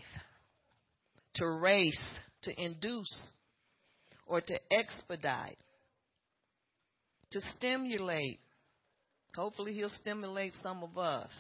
[1.34, 3.12] to race, to induce,
[4.24, 5.58] or to expedite,
[7.32, 8.38] to stimulate.
[9.34, 11.32] Hopefully, he'll stimulate some of us.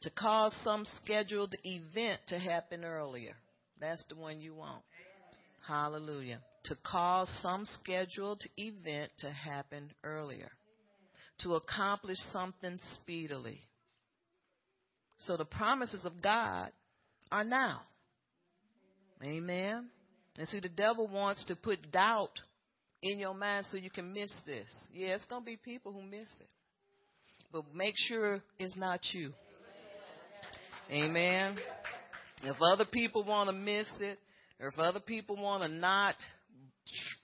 [0.00, 3.34] To cause some scheduled event to happen earlier.
[3.78, 4.80] That's the one you want.
[5.68, 6.40] Hallelujah.
[6.64, 10.50] To cause some scheduled event to happen earlier
[11.42, 13.60] to accomplish something speedily.
[15.18, 16.70] So the promises of God
[17.30, 17.82] are now.
[19.22, 19.88] Amen.
[20.38, 22.32] And see, the devil wants to put doubt
[23.02, 24.68] in your mind so you can miss this.
[24.92, 26.48] Yeah, it's going to be people who miss it.
[27.52, 29.32] But make sure it's not you.
[30.90, 31.56] Amen.
[32.42, 34.18] If other people want to miss it,
[34.60, 36.14] or if other people want to not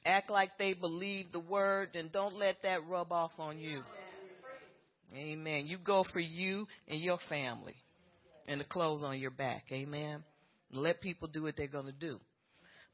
[0.05, 3.83] act like they believe the word, then don't let that rub off on you.
[5.17, 5.67] Amen.
[5.67, 7.75] You go for you and your family
[8.47, 9.65] and the clothes on your back.
[9.73, 10.23] Amen.
[10.73, 12.19] Let people do what they're going to do.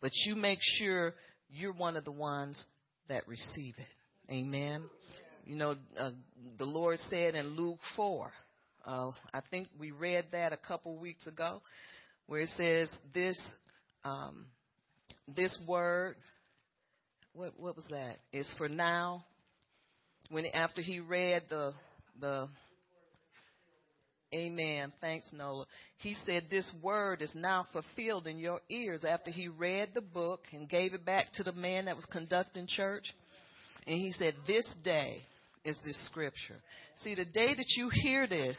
[0.01, 1.15] But you make sure
[1.51, 2.63] you're one of the ones
[3.09, 4.33] that receive it.
[4.33, 4.85] Amen.
[5.45, 6.11] You know, uh,
[6.59, 8.31] the Lord said in Luke 4,
[8.87, 11.61] uh, I think we read that a couple weeks ago,
[12.27, 13.41] where it says this,
[14.05, 14.47] um,
[15.35, 16.17] this word,
[17.33, 17.91] what, what was
[18.33, 19.25] It's for now.
[20.31, 21.75] When after he read the
[22.21, 22.49] the
[24.35, 24.93] Amen.
[25.01, 25.67] Thanks, Nola.
[25.99, 30.41] He said, This word is now fulfilled in your ears after he read the book
[30.53, 33.05] and gave it back to the man that was conducting church.
[33.87, 35.19] And he said, This day
[35.65, 36.63] is this scripture.
[37.03, 38.57] See, the day that you hear this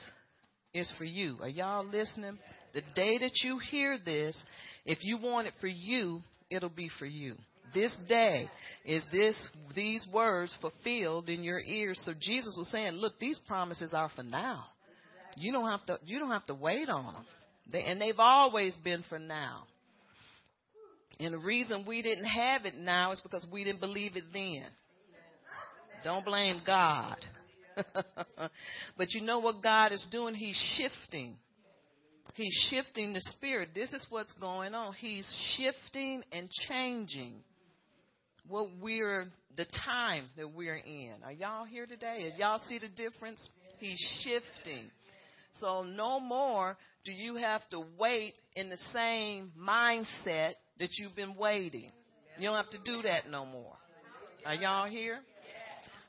[0.75, 1.37] is for you.
[1.41, 2.37] Are y'all listening?
[2.73, 4.37] The day that you hear this,
[4.85, 7.35] if you want it for you, it'll be for you
[7.73, 8.49] this day
[8.85, 9.35] is this
[9.75, 11.99] these words fulfilled in your ears.
[12.03, 14.65] So Jesus was saying, look, these promises are for now.
[15.35, 17.25] You don't have to you don't have to wait on them.
[17.71, 19.63] They, and they've always been for now.
[21.19, 24.65] And the reason we didn't have it now is because we didn't believe it then.
[26.03, 27.17] Don't blame God.
[28.97, 30.35] but you know what God is doing?
[30.35, 31.35] He's shifting.
[32.35, 33.69] He's shifting the spirit.
[33.73, 34.93] This is what's going on.
[34.93, 37.35] He's shifting and changing
[38.47, 41.13] what we're the time that we're in.
[41.23, 42.31] Are y'all here today?
[42.37, 43.49] Y'all see the difference?
[43.79, 44.89] He's shifting.
[45.59, 51.35] So no more do you have to wait in the same mindset that you've been
[51.35, 51.91] waiting.
[52.37, 53.75] You don't have to do that no more.
[54.45, 55.19] Are y'all here?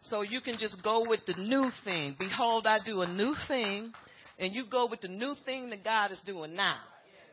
[0.00, 2.16] So you can just go with the new thing.
[2.18, 3.92] Behold, I do a new thing.
[4.38, 6.78] and you go with the new thing that God is doing now.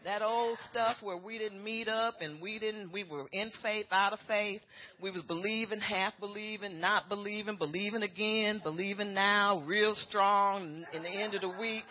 [0.03, 3.85] That old stuff where we didn't meet up and we didn't, we were in faith,
[3.91, 4.61] out of faith.
[4.99, 10.85] We was believing, half believing, not believing, believing again, believing now, real strong.
[10.93, 11.83] In the end of the week,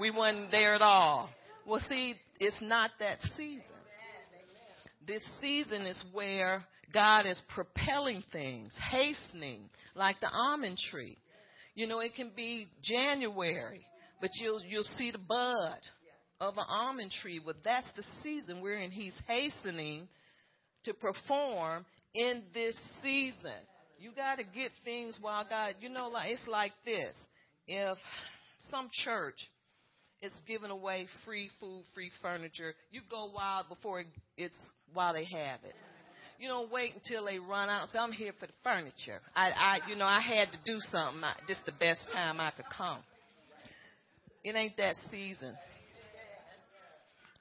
[0.00, 1.28] we wasn't there at all.
[1.66, 3.62] Well, see, it's not that season.
[5.06, 11.18] This season is where God is propelling things, hastening, like the almond tree.
[11.74, 13.82] You know, it can be January,
[14.22, 15.78] but you'll you'll see the bud
[16.40, 17.40] of an almond tree.
[17.44, 18.90] Well, that's the season we're in.
[18.90, 20.08] He's hastening
[20.84, 23.60] to perform in this season.
[23.98, 27.16] You got to get things while God, you know, like it's like this.
[27.66, 27.98] If
[28.70, 29.38] some church
[30.22, 34.04] is giving away free food, free furniture, you go wild before
[34.36, 34.58] it's
[34.92, 35.74] while they have it.
[36.38, 37.88] You don't wait until they run out.
[37.92, 39.20] So I'm here for the furniture.
[39.34, 41.20] I, I, you know, I had to do something.
[41.48, 43.00] This the best time I could come.
[44.44, 45.54] It ain't that season.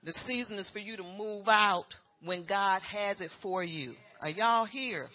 [0.04, 1.88] The season is for you to move out
[2.24, 3.94] when God has it for you.
[4.22, 5.10] Are y'all here?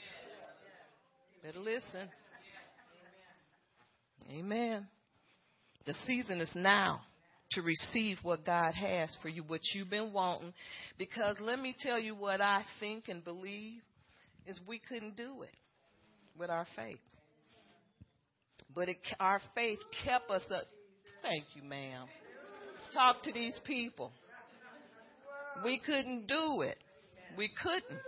[1.43, 2.09] Better listen.
[4.31, 4.87] Amen.
[5.87, 7.01] The season is now
[7.53, 10.53] to receive what God has for you, what you've been wanting.
[10.99, 13.83] Because let me tell you what I think and believe
[14.47, 15.55] is we couldn't do it
[16.39, 16.99] with our faith.
[18.75, 20.65] But it, our faith kept us up.
[21.23, 22.07] Thank you, ma'am.
[22.95, 24.13] Talk to these people.
[25.65, 26.79] We couldn't do it.
[27.37, 28.01] We couldn't.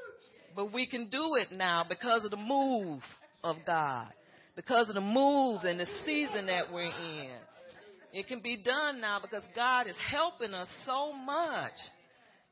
[0.57, 3.03] But we can do it now because of the move
[3.43, 4.09] of God,
[4.57, 7.31] because of the move and the season that we're in.
[8.13, 11.73] It can be done now because God is helping us so much.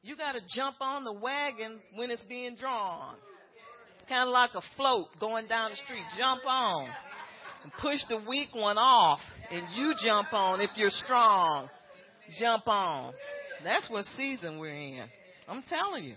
[0.03, 3.15] You got to jump on the wagon when it's being drawn.
[4.09, 6.03] Kind of like a float going down the street.
[6.19, 6.89] Jump on
[7.63, 11.69] and push the weak one off, and you jump on if you're strong.
[12.41, 13.13] Jump on.
[13.65, 15.05] That's what season we're in.
[15.49, 16.17] I'm telling you.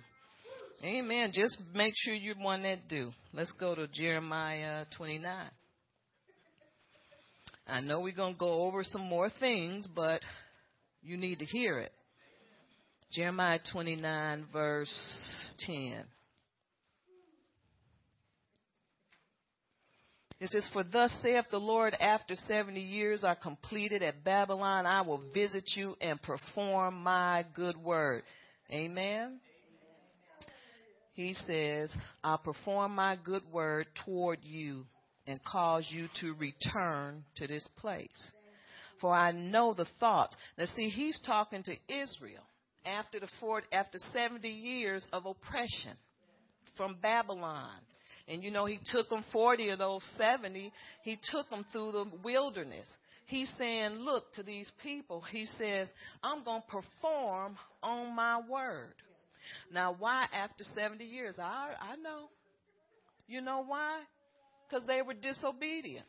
[0.84, 1.32] Amen.
[1.34, 3.12] Just make sure you're one that do.
[3.34, 5.50] Let's go to Jeremiah 29.
[7.68, 10.22] I know we're going to go over some more things, but
[11.02, 11.92] you need to hear it.
[13.12, 16.04] Jeremiah 29, verse 10.
[20.40, 25.02] It says, For thus saith the Lord, after 70 years are completed at Babylon, I
[25.02, 28.24] will visit you and perform my good word.
[28.70, 29.40] Amen.
[31.14, 31.90] He says,
[32.24, 34.86] I'll perform my good word toward you
[35.26, 38.10] and cause you to return to this place.
[39.00, 40.36] For I know the thoughts.
[40.58, 42.44] Now see, he's talking to Israel
[42.86, 45.98] after the 40, after 70 years of oppression
[46.76, 47.72] from Babylon.
[48.28, 50.72] And you know, he took them 40 of those 70,
[51.04, 52.88] he took them through the wilderness.
[53.28, 55.22] He's saying, look to these people.
[55.32, 55.90] He says,
[56.24, 58.94] I'm going to perform on my word.
[59.74, 61.36] Now, why after 70 years?
[61.40, 62.30] I, I know.
[63.28, 64.02] You know why?
[64.68, 66.06] Because they were disobedient.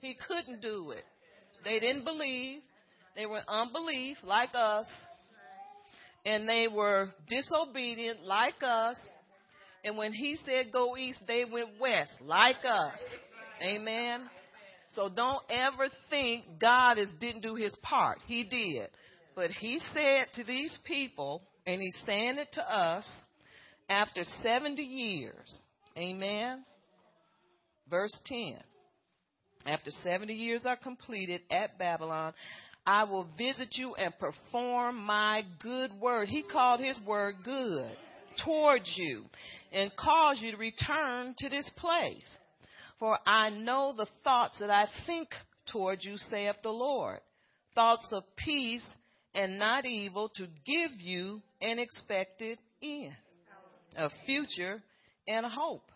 [0.00, 1.04] He couldn't do it.
[1.64, 2.60] They didn't believe.
[3.16, 4.86] They were unbelief like us.
[6.26, 8.96] And they were disobedient like us.
[9.84, 12.98] And when he said go east, they went west, like us.
[13.62, 14.22] Amen.
[14.94, 18.18] So don't ever think God is, didn't do his part.
[18.26, 18.88] He did.
[19.36, 23.06] But he said to these people, and he's saying it to us,
[23.88, 25.58] after 70 years,
[25.98, 26.64] amen.
[27.90, 28.56] Verse 10.
[29.66, 32.32] After 70 years are completed at Babylon,
[32.86, 36.28] I will visit you and perform my good word.
[36.28, 37.96] He called his word good
[38.44, 39.24] towards you
[39.72, 42.28] and cause you to return to this place.
[42.98, 45.28] For I know the thoughts that I think
[45.72, 47.20] towards you, saith the Lord.
[47.74, 48.84] Thoughts of peace
[49.34, 53.14] and not evil to give you an expected end,
[53.96, 54.82] a future
[55.26, 55.90] and a hope.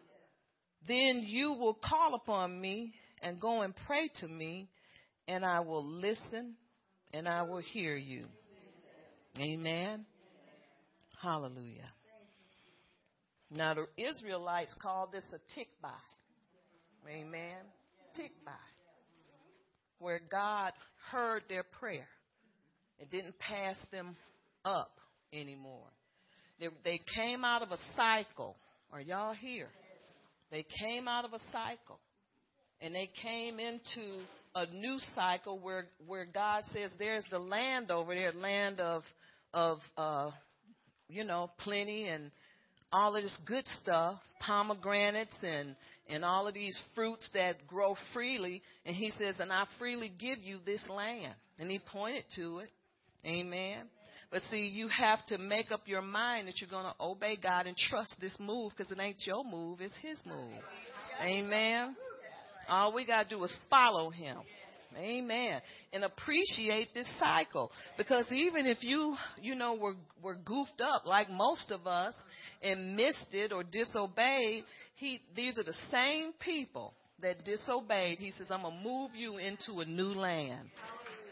[0.87, 4.69] Then you will call upon me and go and pray to me,
[5.29, 6.55] and I will listen
[7.13, 8.27] and I will hear you.
[9.39, 10.05] Amen.
[11.23, 11.93] Hallelujah.
[13.51, 15.93] Now, the Israelites called this a tikvah.
[17.09, 17.59] Amen.
[18.19, 18.53] Tikvah.
[19.99, 20.73] Where God
[21.11, 22.09] heard their prayer.
[22.99, 24.17] It didn't pass them
[24.65, 24.99] up
[25.33, 25.87] anymore.
[26.61, 28.57] They, they came out of a cycle.
[28.93, 29.69] Are y'all here?
[30.51, 32.01] They came out of a cycle.
[32.81, 34.23] And they came into
[34.55, 39.03] a new cycle where where God says there's the land over there, land of
[39.53, 40.31] of uh
[41.09, 42.31] you know, plenty and
[42.93, 45.75] all of this good stuff, pomegranates and
[46.09, 48.63] and all of these fruits that grow freely.
[48.87, 51.35] And he says, and I freely give you this land.
[51.59, 52.71] And he pointed to it.
[53.27, 53.85] Amen.
[54.31, 57.67] But see, you have to make up your mind that you're going to obey God
[57.67, 60.61] and trust this move because it ain't your move, it's His move.
[61.23, 61.97] Amen.
[62.69, 64.39] All we got to do is follow Him.
[64.99, 65.61] Amen.
[65.93, 67.71] And appreciate this cycle.
[67.97, 72.15] Because even if you, you know, were, were goofed up like most of us
[72.63, 74.65] and missed it or disobeyed,
[74.97, 76.93] he, these are the same people
[77.23, 78.19] that disobeyed.
[78.19, 80.69] He says, I'm going to move you into a new land.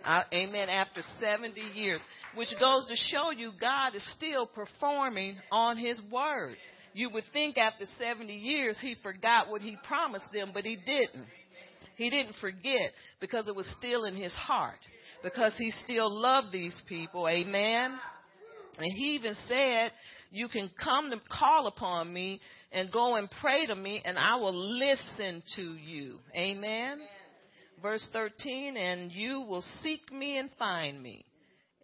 [0.04, 0.68] Uh, amen.
[0.68, 2.00] After 70 years,
[2.34, 6.56] which goes to show you God is still performing on His word.
[6.92, 11.26] You would think after 70 years He forgot what He promised them, but He didn't.
[11.96, 14.78] He didn't forget because it was still in His heart.
[15.22, 17.28] Because He still loved these people.
[17.28, 17.94] Amen.
[18.78, 19.92] And He even said,
[20.30, 22.40] You can come to call upon me
[22.72, 26.18] and go and pray to me, and I will listen to you.
[26.36, 27.00] Amen.
[27.82, 31.24] Verse 13, and you will seek me and find me.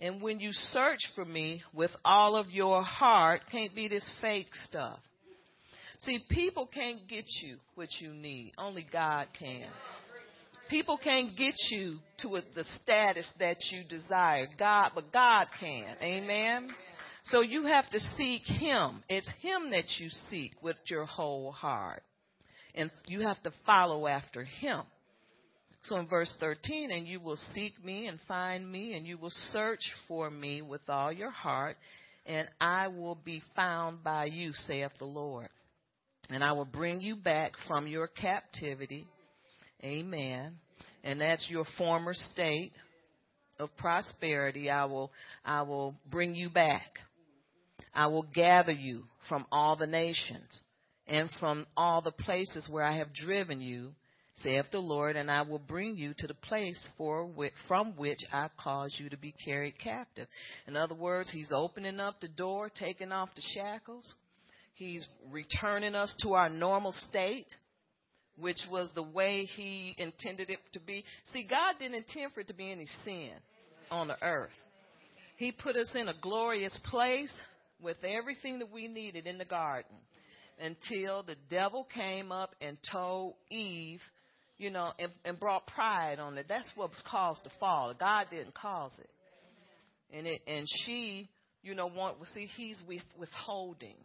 [0.00, 4.48] And when you search for me with all of your heart, can't be this fake
[4.66, 4.98] stuff.
[6.00, 8.54] See, people can't get you what you need.
[8.58, 9.68] Only God can.
[10.72, 14.46] People can't get you to the status that you desire.
[14.58, 15.94] God, but God can.
[16.00, 16.70] Amen.
[17.24, 19.02] So you have to seek Him.
[19.06, 22.02] It's Him that you seek with your whole heart.
[22.74, 24.80] And you have to follow after Him.
[25.82, 29.32] So in verse 13, and you will seek me and find me, and you will
[29.52, 31.76] search for me with all your heart,
[32.24, 35.50] and I will be found by you, saith the Lord.
[36.30, 39.06] And I will bring you back from your captivity.
[39.84, 40.56] Amen.
[41.04, 42.72] And that's your former state
[43.58, 44.70] of prosperity.
[44.70, 45.10] I will,
[45.44, 46.98] I will bring you back.
[47.94, 50.60] I will gather you from all the nations
[51.06, 53.92] and from all the places where I have driven you
[54.36, 58.20] saith the Lord, and I will bring you to the place for which, from which
[58.32, 60.28] I caused you to be carried captive.
[60.66, 64.14] In other words, He's opening up the door, taking off the shackles.
[64.74, 67.46] He's returning us to our normal state,
[68.38, 71.04] which was the way He intended it to be.
[71.32, 73.32] See, God didn't intend for it to be any sin
[73.90, 74.50] on the earth.
[75.36, 77.32] He put us in a glorious place
[77.80, 79.96] with everything that we needed in the garden
[80.60, 84.00] until the devil came up and told Eve
[84.62, 86.46] you know, and, and brought pride on it.
[86.48, 87.92] That's what was caused the fall.
[87.98, 89.10] God didn't cause it.
[90.16, 91.28] And it and she,
[91.62, 93.96] you know, want see he's with, withholding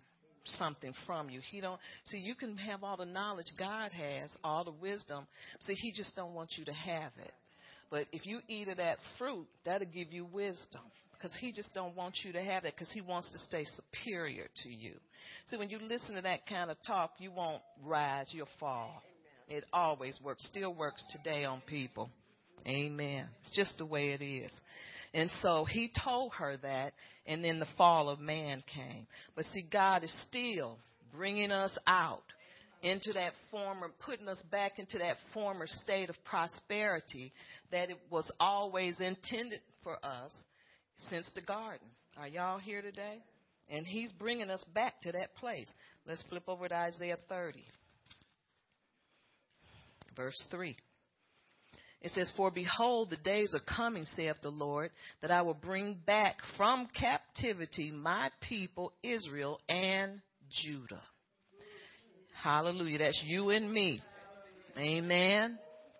[0.57, 1.41] something from you.
[1.51, 5.27] He don't see you can have all the knowledge God has, all the wisdom.
[5.61, 7.31] See, he just don't want you to have it.
[7.89, 10.81] But if you eat of that fruit, that'll give you wisdom.
[11.13, 14.47] Because he just don't want you to have that because he wants to stay superior
[14.63, 14.93] to you.
[15.47, 19.01] See, when you listen to that kind of talk, you won't rise, you'll fall.
[19.49, 22.09] It always works, still works today on people.
[22.67, 23.27] Amen.
[23.41, 24.51] It's just the way it is.
[25.17, 26.93] And so he told her that,
[27.25, 29.07] and then the fall of man came.
[29.35, 30.77] But see, God is still
[31.11, 32.21] bringing us out
[32.83, 37.33] into that former, putting us back into that former state of prosperity
[37.71, 40.31] that it was always intended for us
[41.09, 41.87] since the garden.
[42.15, 43.17] Are y'all here today?
[43.69, 45.69] And he's bringing us back to that place.
[46.05, 47.65] Let's flip over to Isaiah 30
[50.17, 50.75] verse 3.
[52.01, 54.91] It says, For behold, the days are coming, saith the Lord,
[55.21, 61.01] that I will bring back from captivity my people, Israel and Judah.
[62.41, 62.99] Hallelujah.
[62.99, 63.99] That's you and me.
[64.77, 65.57] Amen.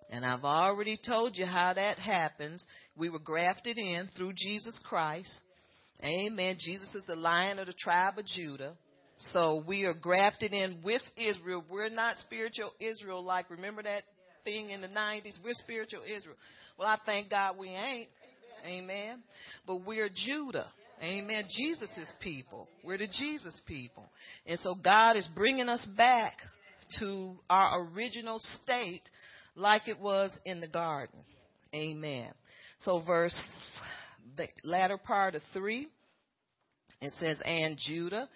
[0.10, 2.64] And I've already told you how that happens.
[2.96, 5.32] We were grafted in through Jesus Christ.
[6.04, 6.58] Amen.
[6.60, 8.74] Jesus is the lion of the tribe of Judah.
[9.34, 11.64] So we are grafted in with Israel.
[11.68, 14.04] We're not spiritual Israel like, remember that
[14.44, 15.34] thing in the 90s?
[15.44, 16.36] We're spiritual Israel.
[16.78, 18.10] Well, I thank God we ain't.
[18.66, 19.24] Amen.
[19.66, 20.68] But we're Judah.
[21.02, 21.46] Amen.
[21.50, 22.68] Jesus' people.
[22.84, 24.06] We're the Jesus people.
[24.46, 26.34] And so God is bringing us back
[27.00, 29.04] to our original state
[29.56, 31.20] like it was in the garden.
[31.74, 32.30] Amen.
[32.80, 33.38] So verse,
[34.36, 35.88] the latter part of three,
[37.02, 38.28] it says, and Judah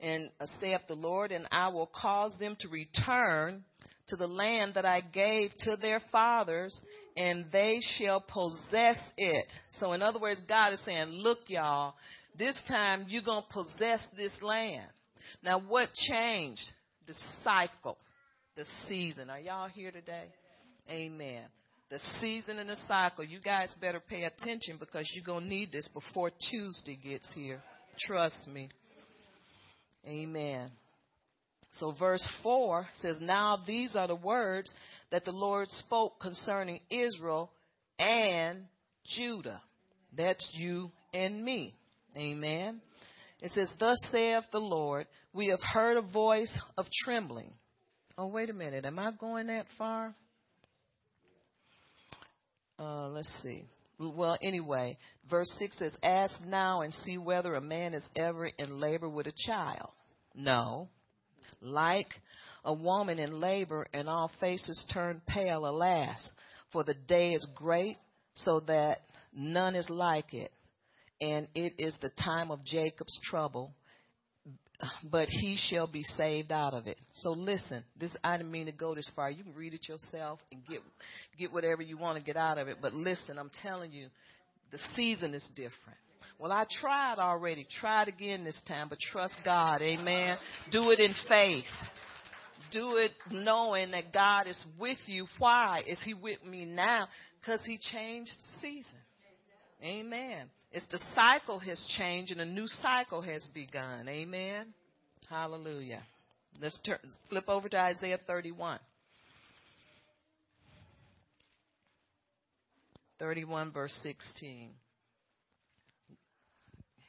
[0.00, 0.30] and
[0.60, 3.64] saith the Lord, and I will cause them to return
[4.10, 6.78] to the land that I gave to their fathers,
[7.16, 9.46] and they shall possess it.
[9.78, 11.94] So, in other words, God is saying, Look, y'all,
[12.38, 14.86] this time you're going to possess this land.
[15.42, 16.62] Now, what changed?
[17.06, 17.98] The cycle,
[18.56, 19.30] the season.
[19.30, 20.26] Are y'all here today?
[20.88, 21.44] Amen.
[21.90, 23.24] The season and the cycle.
[23.24, 27.60] You guys better pay attention because you're going to need this before Tuesday gets here.
[28.06, 28.68] Trust me.
[30.06, 30.70] Amen.
[31.72, 34.70] So verse 4 says, Now these are the words
[35.10, 37.50] that the Lord spoke concerning Israel
[37.98, 38.64] and
[39.16, 39.62] Judah.
[40.16, 41.74] That's you and me.
[42.16, 42.80] Amen.
[43.40, 47.52] It says, Thus saith the Lord, we have heard a voice of trembling.
[48.18, 48.84] Oh, wait a minute.
[48.84, 50.14] Am I going that far?
[52.78, 53.64] Uh, let's see.
[53.98, 54.98] Well, anyway,
[55.28, 59.26] verse 6 says, Ask now and see whether a man is ever in labor with
[59.26, 59.90] a child.
[60.34, 60.88] No.
[61.60, 62.08] Like
[62.64, 66.30] a woman in labor, and all faces turn pale, alas,
[66.72, 67.96] for the day is great,
[68.34, 69.00] so that
[69.32, 70.52] none is like it.
[71.20, 73.72] And it is the time of Jacob's trouble,
[75.04, 76.98] but he shall be saved out of it.
[77.16, 79.30] So listen, this I didn't mean to go this far.
[79.30, 80.80] You can read it yourself and get
[81.38, 82.78] get whatever you want to get out of it.
[82.80, 84.08] But listen, I'm telling you,
[84.72, 85.98] the season is different.
[86.40, 87.66] Well, I tried already.
[87.80, 89.82] Try it again this time, but trust God.
[89.82, 90.38] Amen.
[90.72, 91.64] Do it in faith.
[92.72, 95.26] Do it knowing that God is with you.
[95.38, 97.08] Why is He with me now?
[97.38, 98.98] Because He changed the season.
[99.82, 100.46] Amen.
[100.72, 104.08] It's the cycle has changed and a new cycle has begun.
[104.08, 104.68] Amen.
[105.28, 106.02] Hallelujah.
[106.58, 108.78] Let's turn, flip over to Isaiah 31.
[113.18, 114.70] 31 verse 16.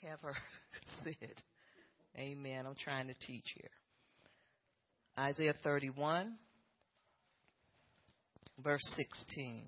[0.07, 0.35] Have her
[1.03, 1.41] sit.
[2.17, 2.65] Amen.
[2.65, 3.69] I'm trying to teach here.
[5.17, 6.33] Isaiah 31
[8.63, 9.63] verse 16.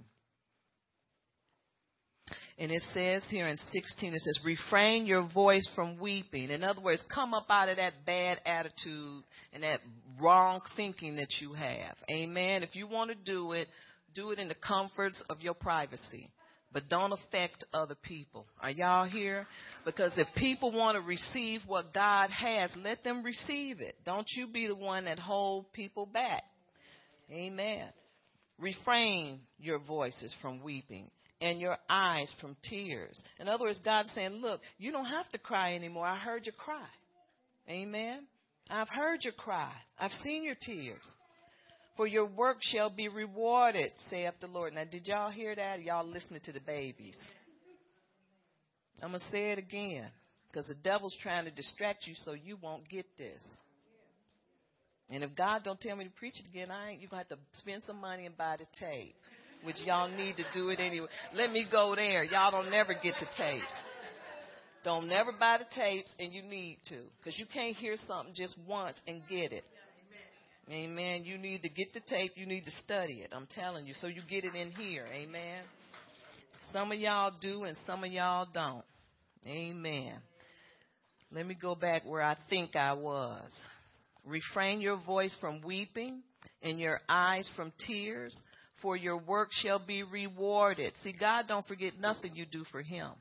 [2.60, 6.52] And it says here in 16, it says, refrain your voice from weeping.
[6.52, 9.80] In other words, come up out of that bad attitude and that
[10.22, 11.96] wrong thinking that you have.
[12.12, 12.62] Amen.
[12.62, 13.68] If you want to do it,
[14.14, 16.30] do it in the comforts of your privacy.
[16.74, 18.48] But don't affect other people.
[18.60, 19.46] Are y'all here?
[19.86, 23.96] Because if people want to receive what God has, let them receive it.
[24.06, 26.44] Don't you be the one that hold people back.
[27.32, 27.90] Amen.
[28.60, 31.12] Refrain your voices from weeping
[31.42, 33.22] and your eyes from tears.
[33.40, 36.08] In other words, God's saying, Look, you don't have to cry anymore.
[36.08, 36.88] I heard you cry.
[37.70, 38.26] Amen.
[38.70, 39.72] I've heard your cry.
[40.00, 41.02] I've seen your tears.
[41.96, 44.74] For your work shall be rewarded, saith the Lord.
[44.74, 45.82] Now, did y'all hear that?
[45.82, 47.18] Y'all listening to the babies.
[49.02, 50.08] I'm going to say it again
[50.48, 53.42] because the devil's trying to distract you so you won't get this.
[55.10, 57.02] And if God don't tell me to preach it again, I ain't.
[57.02, 59.16] You're going to have to spend some money and buy the tape
[59.64, 61.08] which y'all need to do it anyway.
[61.34, 62.24] Let me go there.
[62.24, 63.74] Y'all don't never get the tapes.
[64.84, 68.56] Don't never buy the tapes, and you need to, because you can't hear something just
[68.68, 69.64] once and get it.
[70.70, 71.24] Amen.
[71.26, 72.34] You need to get the tape.
[72.36, 73.32] You need to study it.
[73.34, 75.06] I'm telling you, so you get it in here.
[75.14, 75.64] Amen.
[76.72, 78.86] Some of y'all do, and some of y'all don't.
[79.46, 80.16] Amen.
[81.32, 83.52] Let me go back where I think I was.
[84.26, 86.22] Refrain your voice from weeping
[86.62, 88.40] and your eyes from tears
[88.82, 90.94] for your work shall be rewarded.
[91.04, 93.12] See, God don't forget nothing you do for him.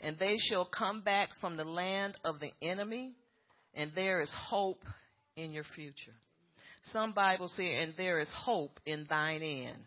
[0.00, 3.12] And they shall come back from the land of the enemy,
[3.74, 4.82] and there is hope
[5.36, 6.14] in your future.
[6.92, 9.78] Some Bibles say, and there is hope in thine end.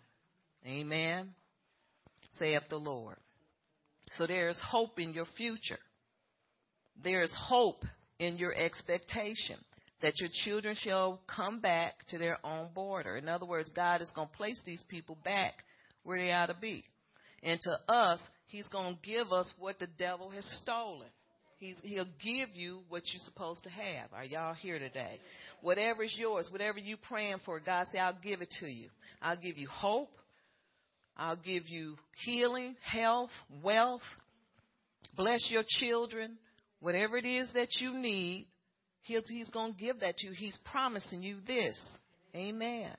[0.66, 1.30] Amen.
[2.38, 3.18] Saith the Lord.
[4.14, 5.80] So there is hope in your future.
[7.04, 7.84] There is hope
[8.20, 9.58] in your expectation
[10.02, 13.18] that your children shall come back to their own border.
[13.18, 15.54] In other words, God is going to place these people back
[16.04, 16.84] where they ought to be.
[17.44, 21.08] And to us, He's going to give us what the devil has stolen.
[21.62, 24.12] He's, he'll give you what you're supposed to have.
[24.16, 25.20] Are y'all here today?
[25.62, 28.90] Whatever is yours, whatever you're praying for, God say, I'll give it to you.
[29.22, 30.10] I'll give you hope.
[31.16, 33.30] I'll give you healing, health,
[33.64, 34.02] wealth.
[35.16, 36.40] Bless your children.
[36.80, 38.48] Whatever it is that you need,
[39.04, 40.34] He's, he's going to give that to you.
[40.34, 41.78] He's promising you this.
[42.36, 42.90] Amen.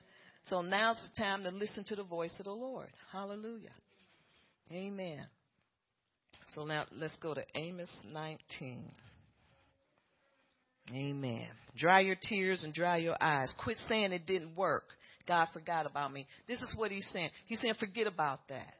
[0.47, 2.89] So now's the time to listen to the voice of the Lord.
[3.11, 3.71] Hallelujah.
[4.71, 5.25] Amen.
[6.55, 8.91] So now let's go to Amos 19.
[10.93, 11.47] Amen.
[11.77, 13.53] Dry your tears and dry your eyes.
[13.63, 14.83] Quit saying it didn't work.
[15.27, 16.27] God forgot about me.
[16.47, 17.29] This is what he's saying.
[17.47, 18.73] He's saying forget about that.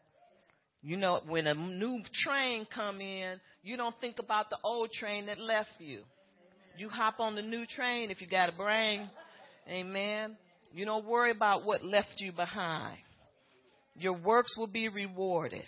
[0.82, 5.28] You know, when a new train come in, you don't think about the old train
[5.28, 6.02] that left you.
[6.78, 9.10] You hop on the new train if you got a brain.
[9.70, 10.36] Amen.
[10.74, 12.98] You don't worry about what left you behind.
[13.96, 15.64] Your works will be rewarded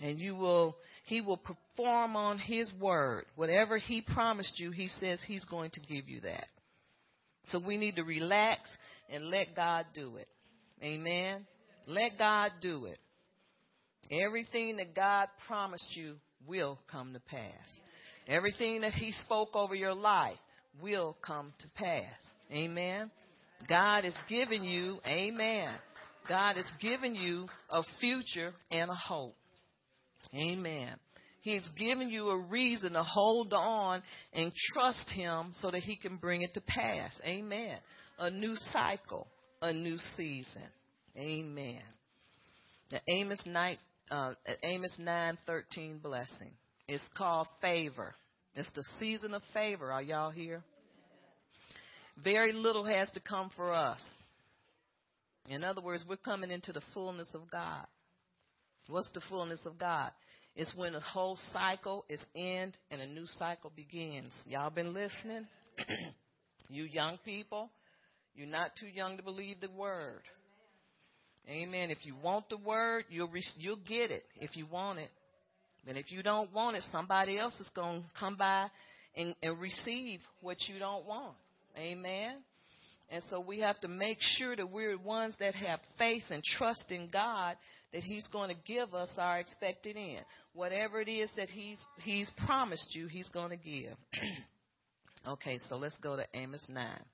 [0.00, 0.76] and you will
[1.08, 3.24] he will perform on his word.
[3.34, 6.46] Whatever he promised you, he says he's going to give you that.
[7.48, 8.68] So we need to relax
[9.10, 10.28] and let God do it.
[10.82, 11.46] Amen.
[11.86, 12.98] Let God do it.
[14.12, 17.76] Everything that God promised you will come to pass.
[18.26, 20.36] Everything that he spoke over your life
[20.82, 22.12] will come to pass.
[22.52, 23.10] Amen.
[23.66, 25.70] God is giving you, amen.
[26.28, 29.34] God is giving you a future and a hope.
[30.34, 30.94] Amen.
[31.42, 34.02] He's given you a reason to hold on
[34.32, 37.12] and trust Him so that He can bring it to pass.
[37.24, 37.78] Amen.
[38.18, 39.26] A new cycle,
[39.62, 40.64] a new season.
[41.16, 41.82] Amen.
[42.90, 43.78] The Amos night,
[44.10, 44.92] uh, Amos
[46.02, 46.52] blessing.
[46.86, 48.14] It's called favor.
[48.54, 49.92] It's the season of favor.
[49.92, 50.62] Are y'all here?
[52.22, 54.02] Very little has to come for us.
[55.48, 57.86] In other words, we're coming into the fullness of God.
[58.88, 60.10] What's the fullness of God?
[60.56, 64.32] It's when the whole cycle is end and a new cycle begins.
[64.46, 65.46] Y'all been listening?
[66.68, 67.70] you young people,
[68.34, 70.22] you're not too young to believe the word.
[71.48, 71.90] Amen.
[71.90, 75.10] If you want the word, you'll re- you'll get it if you want it.
[75.86, 78.68] And if you don't want it, somebody else is going to come by
[79.16, 81.34] and, and receive what you don't want.
[81.76, 82.36] Amen.
[83.10, 86.90] And so we have to make sure that we're ones that have faith and trust
[86.90, 87.56] in God
[87.92, 90.24] that He's going to give us our expected end.
[90.52, 93.96] Whatever it is that He's He's promised you, He's going to give.
[95.28, 97.04] okay, so let's go to Amos nine.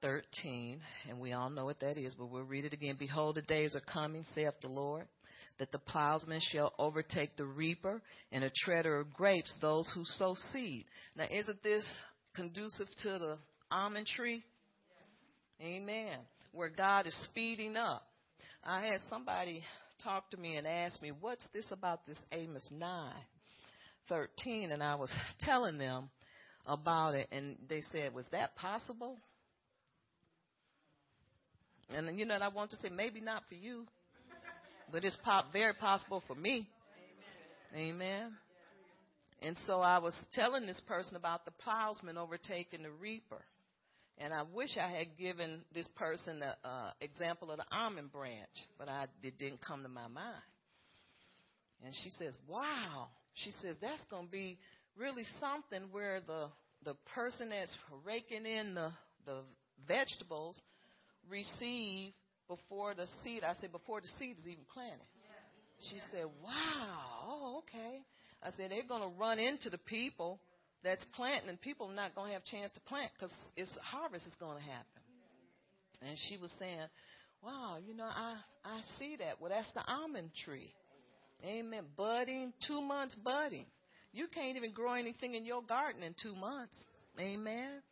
[0.00, 2.96] 13, and we all know what that is, but we'll read it again.
[2.98, 5.06] Behold, the days are coming, saith the Lord,
[5.58, 8.00] that the plowsman shall overtake the reaper,
[8.30, 10.84] and a treader of grapes those who sow seed.
[11.16, 11.84] Now, isn't this
[12.36, 13.38] conducive to the
[13.70, 14.44] almond tree?
[15.60, 16.18] Amen.
[16.52, 18.07] Where God is speeding up.
[18.64, 19.62] I had somebody
[20.02, 23.12] talk to me and ask me, What's this about this Amos 9
[24.08, 24.72] 13?
[24.72, 26.10] And I was telling them
[26.66, 29.16] about it, and they said, Was that possible?
[31.94, 33.86] And you know, I want to say, maybe not for you,
[34.92, 36.68] but it's pop, very possible for me.
[37.74, 37.94] Amen.
[37.94, 38.32] Amen.
[39.40, 43.40] And so I was telling this person about the plowsman overtaking the reaper.
[44.20, 48.50] And I wish I had given this person the uh, example of the almond branch,
[48.76, 50.42] but I, it didn't come to my mind.
[51.84, 54.58] And she says, "Wow." She says that's going to be
[54.96, 56.48] really something where the
[56.84, 58.90] the person that's raking in the
[59.24, 59.42] the
[59.86, 60.60] vegetables
[61.30, 62.12] receive
[62.48, 63.44] before the seed.
[63.44, 65.06] I said before the seed is even planted.
[65.90, 68.00] She said, "Wow, oh, okay."
[68.42, 70.40] I said they're going to run into the people
[70.84, 73.70] that's planting, and people are not going to have a chance to plant because its
[73.82, 75.02] harvest is going to happen.
[76.02, 76.86] And she was saying,
[77.42, 79.40] "Wow, you know, I I see that.
[79.40, 80.72] Well, that's the almond tree.
[81.44, 81.84] Amen.
[81.96, 83.66] Budding, two months budding.
[84.12, 86.76] You can't even grow anything in your garden in two months.
[87.18, 87.82] Amen.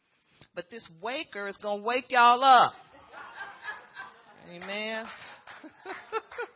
[0.55, 2.73] But this waker is going to wake y'all up.
[4.51, 5.05] Amen.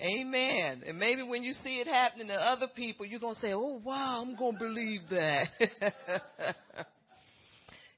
[0.00, 0.82] Amen.
[0.86, 3.80] And maybe when you see it happening to other people, you're going to say, oh,
[3.84, 5.46] wow, I'm going to believe that.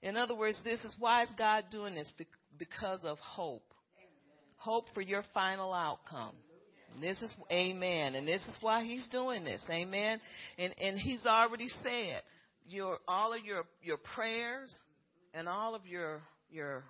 [0.03, 2.11] In other words, this is why is God doing this?
[2.59, 3.73] Because of hope.
[4.57, 6.35] Hope for your final outcome.
[6.95, 8.15] And this is amen.
[8.15, 9.63] And this is why he's doing this.
[9.71, 10.21] Amen.
[10.59, 12.23] And and he's already said
[12.69, 14.75] your all of your your prayers
[15.35, 16.85] and all of your your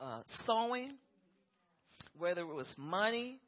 [0.00, 0.92] uh, sowing,
[2.16, 3.40] whether it was money,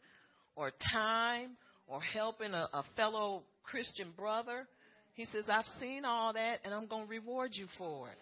[0.60, 1.56] or time
[1.88, 4.68] or helping a, a fellow Christian brother.
[5.14, 8.18] He says, I've seen all that and I'm going to reward you for it.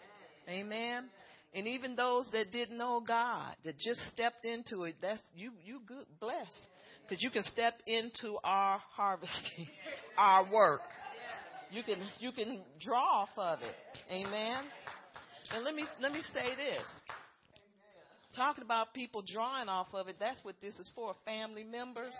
[0.49, 1.09] Amen.
[1.53, 5.81] And even those that didn't know God, that just stepped into it, that's you you
[5.85, 6.67] good blessed.
[7.07, 9.67] Because you can step into our harvesting,
[10.17, 10.81] our work.
[11.71, 13.75] You can you can draw off of it.
[14.11, 14.63] Amen.
[15.51, 16.85] And let me let me say this.
[18.35, 21.15] Talking about people drawing off of it, that's what this is for.
[21.25, 22.13] Family members.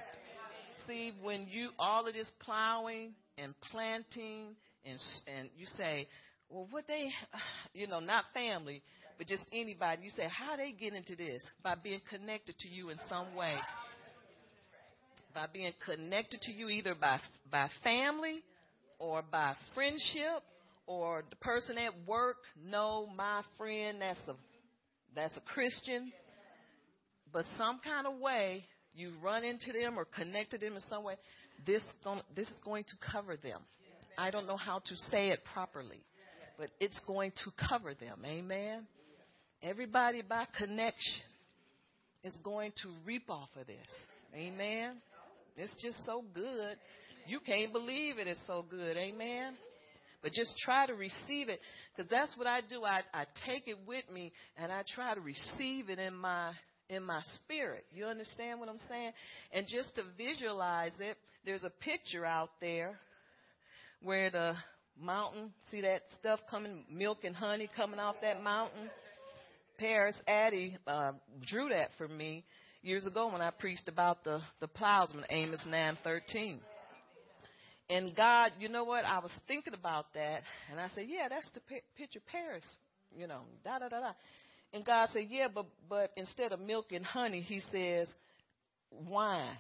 [0.88, 4.56] See, when you all of this plowing and planting
[4.86, 6.08] and and you say,
[6.50, 7.10] well, what they,
[7.74, 8.82] you know, not family,
[9.18, 10.04] but just anybody.
[10.04, 13.56] You say, how they get into this by being connected to you in some way.
[15.36, 17.20] By being connected to you either by
[17.52, 18.44] by family
[18.98, 20.44] or by friendship
[20.88, 22.38] or the person at work
[22.68, 24.34] know my friend that's a
[25.16, 26.12] that's a Christian,
[27.32, 31.16] but some kind of way you run into them or connected them in some way,
[31.66, 31.84] this,
[32.36, 33.62] this is going to cover them.
[34.18, 36.02] I don't know how to say it properly,
[36.58, 38.20] but it's going to cover them.
[38.26, 38.86] Amen.
[39.62, 41.24] Everybody by connection
[42.24, 43.78] is going to reap off of this.
[44.36, 44.96] Amen.
[45.58, 46.78] It's just so good.
[47.28, 48.28] You can't believe it.
[48.28, 48.98] It's so good.
[48.98, 49.54] Amen.
[50.22, 51.60] But just try to receive it
[51.96, 52.84] because that's what I do.
[52.84, 56.52] I, I take it with me and I try to receive it in my
[56.90, 57.86] in my spirit.
[57.92, 59.12] You understand what I'm saying?
[59.54, 63.00] And just to visualize it, there's a picture out there
[64.02, 64.54] where the
[65.00, 68.90] mountain, see that stuff coming, milk and honey coming off that mountain?
[69.78, 71.12] Paris Addy uh,
[71.48, 72.44] drew that for me.
[72.82, 76.60] years ago when I preached about the the plowsman, Amos nine thirteen.
[77.90, 79.04] And God, you know what?
[79.04, 82.64] I was thinking about that, and I said, "Yeah, that's the p- picture Paris."
[83.18, 84.12] You know, da da da da.
[84.74, 88.08] And God said, "Yeah, but but instead of milk and honey, He says
[88.92, 89.58] wine,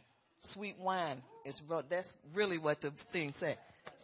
[0.54, 3.58] sweet wine is ro- that's really what the thing said.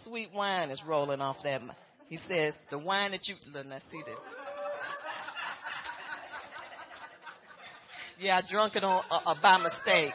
[0.04, 1.72] Sweet wine is rolling off that." M-.
[2.08, 4.18] He says, "The wine that you let I see that."
[8.18, 10.14] Yeah, I drunk it on uh, by mistake.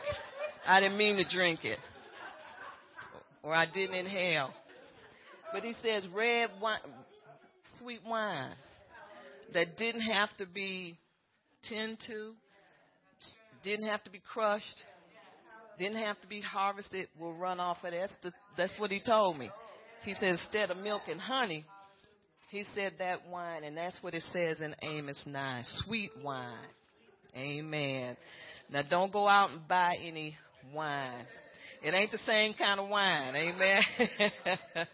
[0.67, 1.79] I didn't mean to drink it,
[3.43, 4.51] or I didn't inhale.
[5.53, 6.78] But he says red wine,
[7.78, 8.53] sweet wine
[9.53, 10.97] that didn't have to be
[11.64, 12.32] tended to,
[13.62, 14.82] didn't have to be crushed,
[15.78, 18.32] didn't have to be harvested, will run off of that.
[18.57, 19.51] That's, what he told me.
[20.05, 21.64] He said instead of milk and honey,
[22.51, 26.68] he said that wine, and that's what it says in Amos 9 sweet wine.
[27.36, 28.16] Amen.
[28.70, 30.36] Now don't go out and buy any
[30.74, 31.26] wine.
[31.83, 33.35] It ain't the same kind of wine.
[33.35, 33.81] Amen.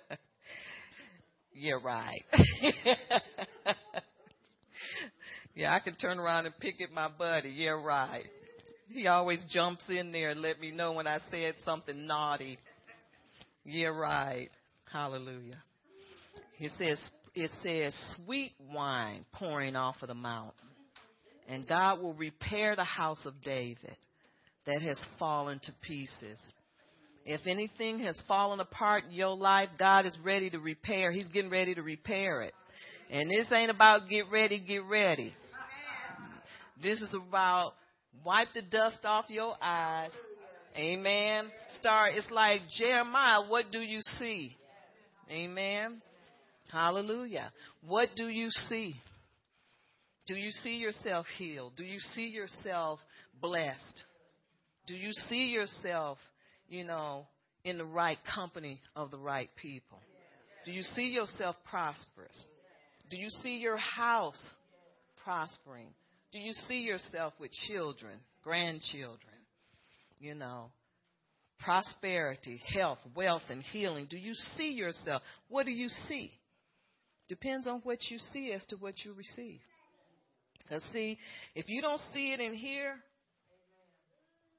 [1.55, 2.23] yeah, right.
[5.55, 7.51] yeah, I can turn around and pick at my buddy.
[7.51, 8.25] Yeah, right.
[8.89, 12.59] He always jumps in there and let me know when I said something naughty.
[13.65, 14.49] Yeah, right.
[14.93, 15.59] Hallelujah.
[16.59, 16.99] It says
[17.35, 20.69] it says sweet wine pouring off of the mountain
[21.49, 23.97] and God will repair the house of David
[24.67, 26.39] that has fallen to pieces.
[27.29, 31.11] If anything has fallen apart in your life, God is ready to repair.
[31.11, 32.55] He's getting ready to repair it.
[33.11, 35.35] And this ain't about get ready, get ready.
[36.81, 37.73] This is about
[38.25, 40.13] wipe the dust off your eyes.
[40.77, 41.47] Amen.
[41.81, 44.57] Start, it's like Jeremiah, what do you see?
[45.29, 46.01] Amen.
[46.71, 47.53] Hallelujah.
[47.85, 48.95] What do you see?
[50.29, 51.73] Do you see yourself healed?
[51.77, 53.01] Do you see yourself
[53.41, 54.05] blessed?
[54.87, 56.19] Do you see yourself,
[56.69, 57.27] you know,
[57.65, 59.99] in the right company of the right people?
[60.65, 62.45] Do you see yourself prosperous?
[63.11, 64.41] Do you see your house
[65.23, 65.89] prospering?
[66.33, 69.21] Do you see yourself with children, grandchildren?
[70.19, 70.71] You know,
[71.61, 74.07] prosperity, health, wealth, and healing.
[74.09, 75.23] Do you see yourself?
[75.49, 76.33] What do you see?
[77.29, 79.61] Depends on what you see as to what you receive.
[80.59, 81.19] Because, see,
[81.55, 82.97] if you don't see it in here,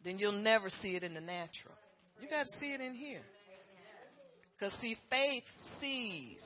[0.04, 1.76] then you'll never see it in the natural.
[2.22, 3.22] You got to see it in here.
[4.58, 5.44] Because, see, faith
[5.80, 6.42] sees.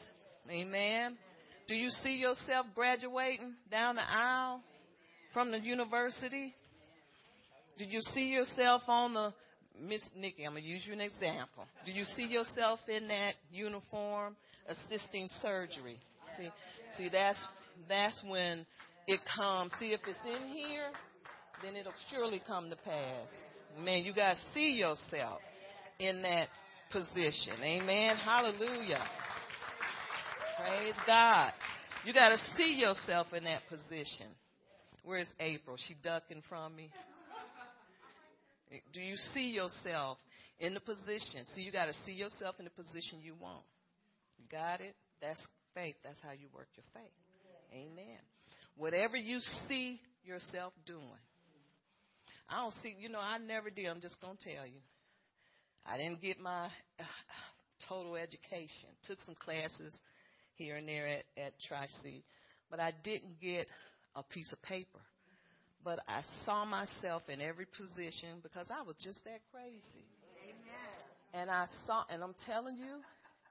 [0.49, 1.17] Amen.
[1.67, 4.61] Do you see yourself graduating down the aisle
[5.33, 6.53] from the university?
[7.77, 9.33] Do you see yourself on the
[9.81, 10.43] Miss Nikki?
[10.43, 11.65] I'm gonna use you an example.
[11.85, 14.35] Do you see yourself in that uniform
[14.67, 15.97] assisting surgery?
[16.37, 16.49] See,
[16.97, 17.39] see that's
[17.87, 18.65] that's when
[19.07, 19.71] it comes.
[19.79, 20.89] See, if it's in here,
[21.63, 23.27] then it'll surely come to pass.
[23.79, 25.39] Man, you got to see yourself
[26.01, 26.47] in that
[26.91, 27.53] position.
[27.61, 28.17] Amen.
[28.17, 29.03] Hallelujah.
[30.57, 31.53] Praise God.
[32.05, 34.27] You got to see yourself in that position.
[35.03, 35.77] Where's April?
[35.87, 36.89] She ducking from me.
[38.93, 40.17] Do you see yourself
[40.59, 41.45] in the position?
[41.53, 43.63] See, you got to see yourself in the position you want.
[44.39, 44.95] You got it?
[45.21, 45.39] That's
[45.75, 45.95] faith.
[46.03, 47.13] That's how you work your faith.
[47.73, 48.19] Amen.
[48.77, 51.21] Whatever you see yourself doing.
[52.49, 53.87] I don't see, you know, I never did.
[53.87, 54.79] I'm just going to tell you.
[55.85, 56.65] I didn't get my
[56.99, 57.03] uh,
[57.87, 58.89] total education.
[59.07, 59.93] Took some classes
[60.55, 62.23] here and there at, at Tri C,
[62.69, 63.67] but I didn't get
[64.15, 64.99] a piece of paper.
[65.83, 70.05] But I saw myself in every position because I was just that crazy.
[70.45, 71.01] Amen.
[71.33, 73.01] And I saw, and I'm telling you,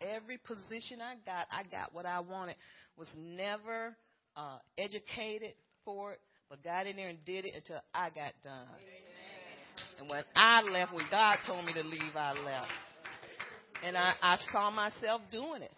[0.00, 2.56] every position I got, I got what I wanted.
[2.96, 3.96] Was never
[4.36, 5.54] uh, educated
[5.84, 8.68] for it, but got in there and did it until I got done.
[10.00, 12.70] And when I left, when God told me to leave, I left.
[13.84, 15.72] And I, I saw myself doing it.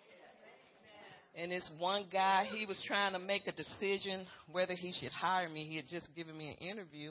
[1.35, 5.49] And this one guy, he was trying to make a decision whether he should hire
[5.49, 5.67] me.
[5.69, 7.11] He had just given me an interview,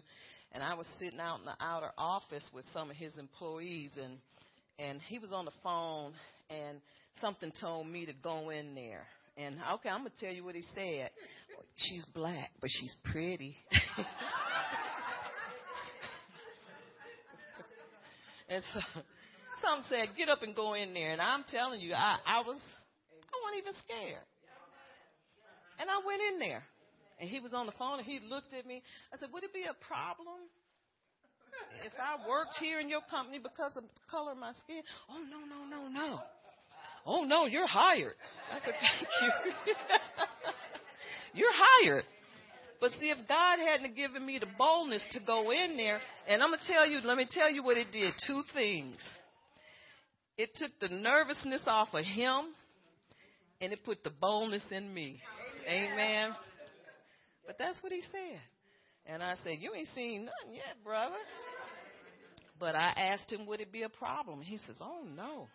[0.52, 4.18] and I was sitting out in the outer office with some of his employees, and
[4.78, 6.14] and he was on the phone,
[6.52, 6.78] and
[7.20, 9.08] something told me to go in there.
[9.38, 11.10] And okay, I'm gonna tell you what he said.
[11.78, 13.56] She's black, but she's pretty.
[18.52, 18.80] and so
[19.64, 21.12] some said, get up and go in there.
[21.12, 24.28] And I'm telling you, I, I was, I wasn't even scared.
[25.80, 26.64] And I went in there.
[27.20, 28.84] And he was on the phone and he looked at me.
[29.14, 30.42] I said, would it be a problem
[31.86, 34.82] if I worked here in your company because of the color of my skin?
[35.10, 36.20] Oh, no, no, no, no.
[37.06, 38.14] Oh, no, you're hired.
[38.52, 39.74] I said, thank you.
[41.40, 42.04] you're hired.
[42.82, 46.52] But see, if God hadn't given me the boldness to go in there, and I'm
[46.52, 48.14] to tell you, let me tell you what it did.
[48.26, 48.98] Two things.
[50.36, 52.46] It took the nervousness off of him,
[53.62, 55.22] and it put the boldness in me.
[55.70, 56.32] Amen.
[57.46, 58.40] But that's what he said.
[59.06, 61.16] And I said, You ain't seen nothing yet, brother.
[62.60, 64.42] But I asked him, Would it be a problem?
[64.42, 65.48] He says, Oh, no.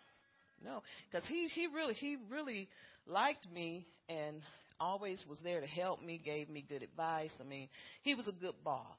[0.63, 0.81] No.
[1.11, 2.69] Because he, he really, he really
[3.05, 4.41] liked me and
[4.79, 7.31] always was there to help me, gave me good advice.
[7.39, 7.69] I mean,
[8.03, 8.97] he was a good boss.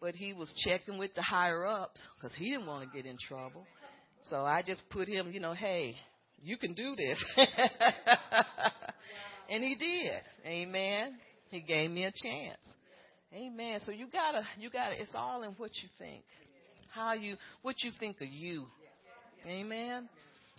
[0.00, 3.16] But he was checking with the higher ups because he didn't want to get in
[3.28, 3.66] trouble.
[4.28, 5.94] So I just put him, you know, hey,
[6.42, 7.24] you can do this.
[9.50, 10.20] and he did.
[10.44, 11.16] Amen.
[11.48, 12.58] He gave me a chance.
[13.32, 13.80] Amen.
[13.84, 16.24] So you gotta, you gotta, it's all in what you think.
[16.94, 18.66] How you, what you think of you.
[19.46, 20.08] Amen.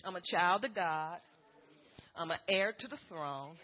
[0.03, 1.17] I'm a child of God.
[2.15, 3.55] I'm an heir to the throne.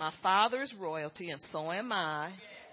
[0.00, 2.32] My father is royalty, and so am I.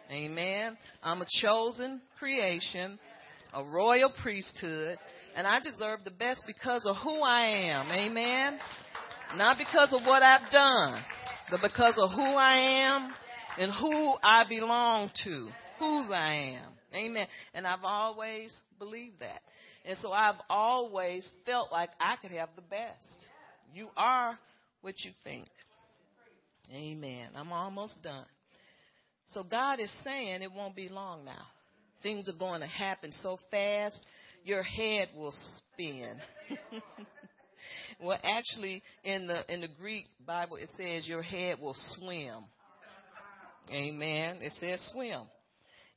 [0.09, 0.77] Amen.
[1.03, 2.97] I'm a chosen creation,
[3.53, 4.97] a royal priesthood,
[5.35, 7.91] and I deserve the best because of who I am.
[7.91, 8.59] Amen.
[9.35, 11.01] Not because of what I've done,
[11.51, 13.13] but because of who I am
[13.59, 15.49] and who I belong to,
[15.79, 16.71] whose I am.
[16.95, 17.27] Amen.
[17.53, 19.41] And I've always believed that.
[19.83, 23.27] And so I've always felt like I could have the best.
[23.73, 24.39] You are
[24.79, 25.49] what you think.
[26.73, 27.29] Amen.
[27.35, 28.25] I'm almost done.
[29.33, 31.45] So God is saying it won't be long now.
[32.03, 33.99] Things are going to happen so fast,
[34.43, 35.33] your head will
[35.73, 36.15] spin.
[38.01, 42.45] well, actually, in the in the Greek Bible, it says your head will swim.
[43.71, 44.37] Amen.
[44.41, 45.23] It says swim.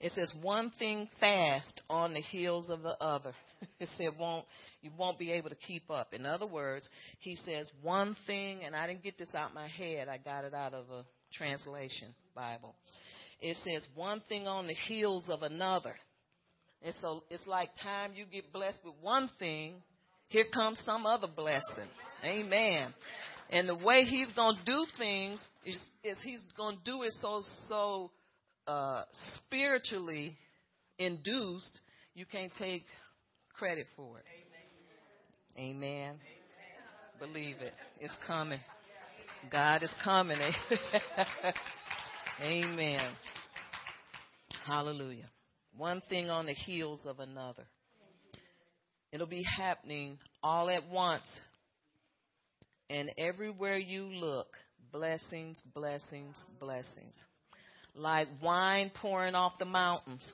[0.00, 3.34] It says one thing fast on the heels of the other.
[3.80, 4.44] it said won't
[4.82, 6.14] you won't be able to keep up.
[6.14, 6.88] In other words,
[7.18, 10.08] he says one thing, and I didn't get this out my head.
[10.08, 12.74] I got it out of a translation Bible.
[13.40, 15.94] It says one thing on the heels of another.
[16.82, 19.74] And so it's like time you get blessed with one thing,
[20.28, 21.90] here comes some other blessing.
[22.24, 22.94] Amen.
[23.50, 27.12] And the way he's going to do things is, is he's going to do it
[27.20, 28.11] so so
[28.66, 29.02] uh,
[29.34, 30.36] spiritually
[30.98, 31.80] induced,
[32.14, 32.84] you can't take
[33.61, 34.24] credit for it.
[35.58, 35.82] Amen.
[35.82, 36.14] Amen.
[37.18, 37.74] Believe it.
[38.00, 38.58] It's coming.
[39.52, 40.38] God is coming.
[42.42, 43.11] Amen.
[44.66, 45.26] Hallelujah.
[45.76, 47.64] One thing on the heels of another.
[49.12, 51.28] It'll be happening all at once.
[52.88, 54.48] And everywhere you look,
[54.90, 57.14] blessings, blessings, blessings.
[57.94, 60.26] Like wine pouring off the mountains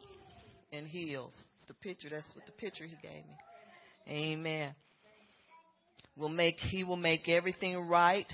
[0.72, 1.35] and hills.
[1.69, 2.09] The picture.
[2.11, 3.37] That's what the picture he gave me.
[4.09, 4.75] Amen.
[6.17, 8.27] Will make he will make everything right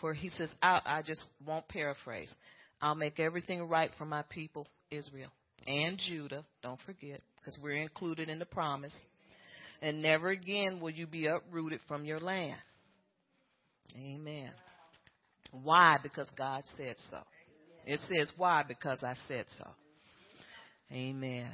[0.00, 2.34] for he says I, I just won't paraphrase.
[2.82, 5.30] I'll make everything right for my people israel
[5.66, 6.44] and judah.
[6.62, 8.94] Don't forget because we're included in the promise.
[9.80, 12.58] And never again will you be uprooted from your land.
[13.96, 14.50] Amen.
[15.50, 15.96] Why?
[16.02, 17.18] Because god said so.
[17.86, 18.64] It says why?
[18.66, 19.68] Because i said so.
[20.92, 21.52] Amen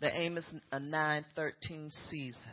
[0.00, 2.52] the amos 913 season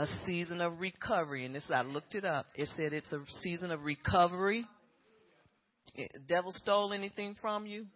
[0.00, 1.44] a season of recovery.
[1.44, 2.46] And this, I looked it up.
[2.54, 4.64] It said it's a season of recovery.
[6.26, 7.86] Devil stole anything from you?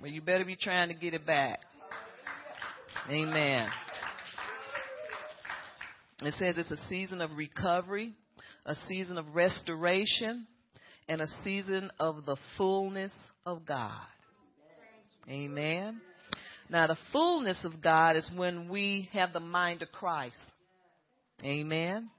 [0.00, 1.60] Well, you better be trying to get it back.
[3.08, 3.68] Amen.
[6.22, 8.12] It says it's a season of recovery,
[8.66, 10.46] a season of restoration,
[11.08, 13.12] and a season of the fullness
[13.44, 14.06] of God.
[15.28, 16.00] Amen.
[16.70, 20.36] Now, the fullness of God is when we have the mind of Christ.
[21.42, 22.10] Amen.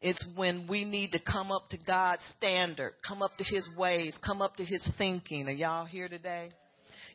[0.00, 4.16] It's when we need to come up to God's standard, come up to His ways,
[4.24, 5.48] come up to His thinking.
[5.48, 6.50] Are y'all here today?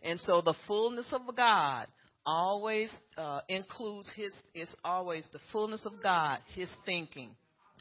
[0.03, 1.87] And so the fullness of God
[2.23, 7.31] always uh, includes His, it's always the fullness of God, His thinking,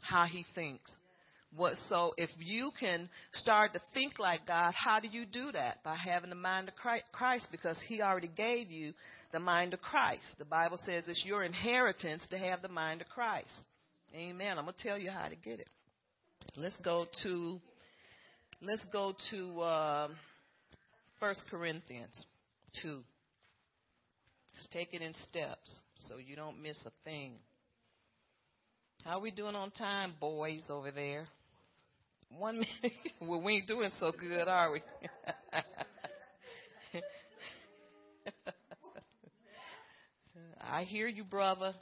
[0.01, 0.91] how He thinks.
[1.55, 5.83] What, so if you can start to think like God, how do you do that?
[5.83, 6.75] By having the mind of
[7.11, 8.93] Christ because He already gave you
[9.31, 10.25] the mind of Christ.
[10.37, 13.53] The Bible says it's your inheritance to have the mind of Christ.
[14.15, 14.57] Amen.
[14.57, 15.69] I'm going to tell you how to get it.
[16.55, 17.59] Let's go to
[18.61, 20.07] let's go to uh,
[21.19, 22.25] 1 Corinthians
[22.81, 23.03] 2.
[24.55, 27.33] Let's take it in steps so you don't miss a thing.
[29.03, 31.27] How are we doing on time, boys over there?
[32.37, 32.93] One minute.
[33.21, 34.81] well, we ain't doing so good, are we?
[40.61, 41.73] I hear you, brother.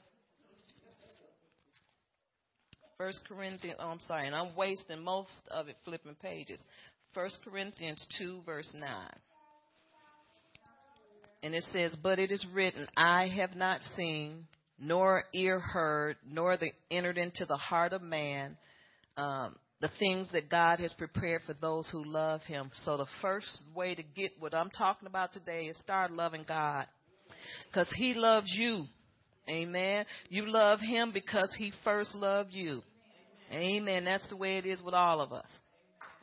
[2.97, 6.63] First Corinthians, oh, I'm sorry, and I'm wasting most of it flipping pages.
[7.13, 8.89] 1 Corinthians 2, verse 9.
[11.43, 14.47] And it says, But it is written, I have not seen,
[14.79, 18.57] nor ear heard, nor the entered into the heart of man
[19.17, 22.71] um, the things that God has prepared for those who love Him.
[22.83, 26.85] So the first way to get what I'm talking about today is start loving God,
[27.69, 28.85] because He loves you.
[29.49, 30.05] Amen.
[30.29, 32.81] You love Him because He first loved you.
[33.51, 34.05] Amen.
[34.05, 35.47] That's the way it is with all of us.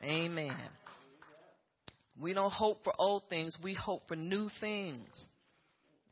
[0.03, 0.57] Amen.
[2.21, 5.09] We don't hope for old things, we hope for new things.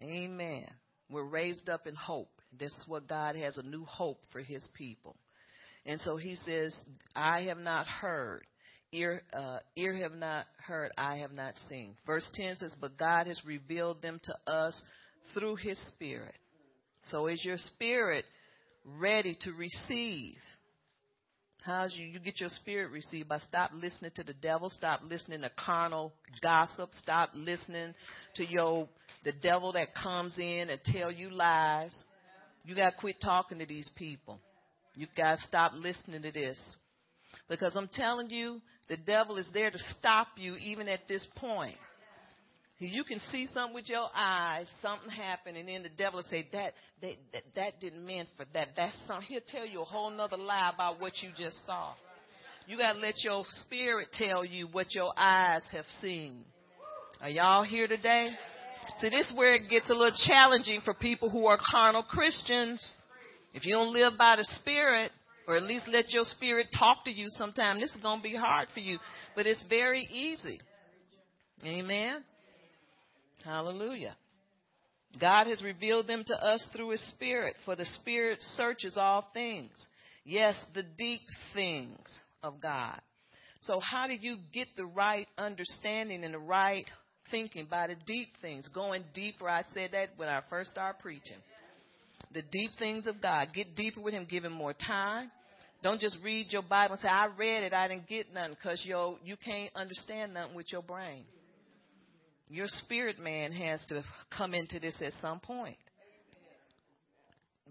[0.03, 0.67] Amen.
[1.11, 2.31] We're raised up in hope.
[2.59, 5.17] This is what God has a new hope for his people.
[5.85, 6.77] And so he says,
[7.17, 8.45] I have not heard,
[8.93, 11.97] ear, uh, ear have not heard, I have not seen.
[12.07, 14.81] Verse 10 says, But God has revealed them to us
[15.35, 16.35] through his Spirit.
[17.05, 18.25] So is your spirit
[18.85, 20.37] ready to receive?
[21.65, 22.07] How's you?
[22.07, 26.13] You get your spirit received by stop listening to the devil, stop listening to carnal
[26.43, 27.95] gossip, stop listening
[28.37, 28.89] to your
[29.25, 31.95] the devil that comes in and tell you lies.
[32.65, 34.41] You got to quit talking to these people.
[34.95, 36.61] You got to stop listening to this.
[37.49, 41.77] Because I'm telling you, the devil is there to stop you even at this point.
[42.79, 46.49] You can see something with your eyes, something happen, and then the devil will say
[46.53, 48.71] that that that, that didn't mean for that.
[48.77, 49.27] That's something.
[49.29, 51.93] He'll tell you a whole nother lie about what you just saw.
[52.67, 56.45] You got to let your spirit tell you what your eyes have seen.
[57.21, 58.31] Are y'all here today?
[59.01, 62.85] See, this is where it gets a little challenging for people who are carnal Christians.
[63.55, 65.13] If you don't live by the Spirit,
[65.47, 68.37] or at least let your spirit talk to you sometime, this is going to be
[68.37, 68.99] hard for you.
[69.35, 70.61] But it's very easy.
[71.65, 72.23] Amen.
[73.45, 74.17] Hallelujah.
[75.21, 79.73] God has revealed them to us through His Spirit, for the Spirit searches all things.
[80.25, 81.21] Yes, the deep
[81.53, 81.99] things
[82.43, 83.01] of God.
[83.63, 86.89] So, how do you get the right understanding and the right
[87.31, 88.69] thinking by the deep things?
[88.69, 89.49] Going deeper.
[89.49, 91.39] I said that when I first started preaching.
[92.35, 93.49] The deep things of God.
[93.55, 95.31] Get deeper with Him, give Him more time.
[95.83, 98.81] Don't just read your Bible and say, I read it, I didn't get nothing, because
[98.85, 101.25] you can't understand nothing with your brain.
[102.49, 104.05] Your spirit man has to
[104.37, 105.77] come into this at some point.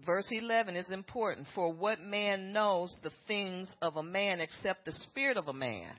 [0.04, 1.46] Verse 11 is important.
[1.54, 5.92] For what man knows the things of a man except the spirit of a man?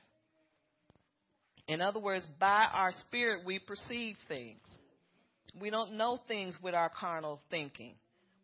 [1.66, 4.60] In other words, by our spirit we perceive things.
[5.58, 7.94] We don't know things with our carnal thinking.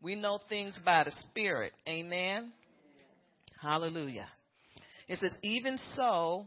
[0.03, 1.73] We know things by the spirit.
[1.89, 2.53] Amen.
[3.61, 4.27] Hallelujah.
[5.09, 6.47] It says, even so,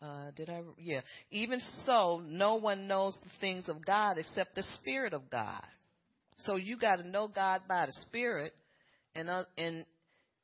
[0.00, 0.60] uh, did I?
[0.78, 1.00] Yeah.
[1.30, 5.62] Even so, no one knows the things of God except the Spirit of God.
[6.36, 8.52] So you got to know God by the Spirit,
[9.16, 9.84] and uh, in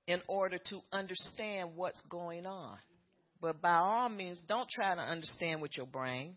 [0.09, 2.77] in order to understand what's going on.
[3.41, 6.35] But by all means, don't try to understand with your brain,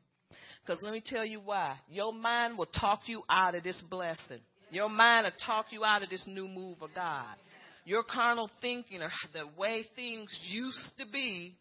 [0.61, 1.77] because let me tell you why.
[1.89, 4.41] Your mind will talk you out of this blessing.
[4.69, 7.35] Your mind will talk you out of this new move of God.
[7.85, 11.55] Your carnal thinking or the way things used to be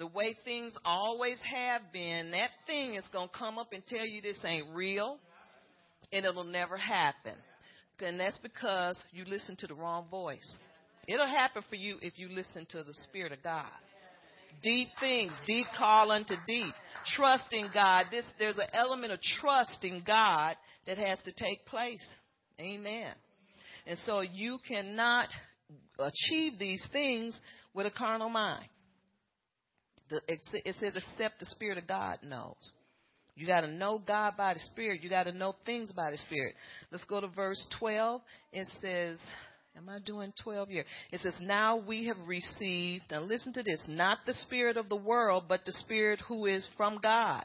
[0.00, 4.04] the way things always have been, that thing is going to come up and tell
[4.04, 5.18] you this ain't real
[6.10, 7.34] and it'll never happen.
[8.00, 10.56] And that's because you listen to the wrong voice.
[11.06, 13.68] It'll happen for you if you listen to the Spirit of God.
[14.62, 16.74] Deep things, deep call unto deep.
[17.14, 18.06] Trust in God.
[18.10, 22.06] This, there's an element of trust in God that has to take place.
[22.60, 23.12] Amen.
[23.86, 25.28] And so you cannot
[25.98, 27.38] achieve these things
[27.74, 28.66] with a carnal mind.
[30.10, 32.56] The, it says, except the Spirit of God knows.
[33.36, 35.02] You got to know God by the Spirit.
[35.02, 36.54] You got to know things by the Spirit.
[36.90, 38.20] Let's go to verse 12.
[38.52, 39.18] It says,
[39.76, 40.84] Am I doing 12 here?
[41.12, 44.96] It says, Now we have received, now listen to this, not the Spirit of the
[44.96, 47.44] world, but the Spirit who is from God,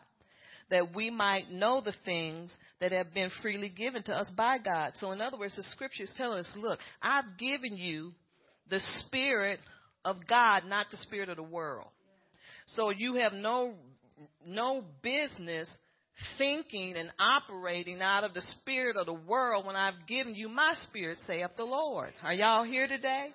[0.69, 4.93] that we might know the things that have been freely given to us by God.
[4.95, 8.13] So, in other words, the scripture is telling us, Look, I've given you
[8.69, 9.59] the Spirit
[10.03, 11.87] of God, not the Spirit of the world.
[12.67, 13.75] So you have no
[14.45, 15.69] no business
[16.37, 20.73] thinking and operating out of the spirit of the world when I've given you my
[20.83, 22.13] spirit, saith the Lord.
[22.23, 23.33] Are y'all here today?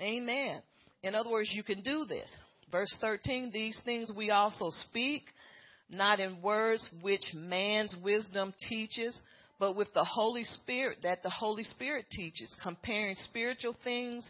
[0.00, 0.62] Amen.
[1.02, 2.30] In other words, you can do this.
[2.70, 5.24] Verse 13, these things we also speak,
[5.90, 9.18] not in words which man's wisdom teaches,
[9.58, 14.28] but with the Holy Spirit, that the Holy Spirit teaches, comparing spiritual things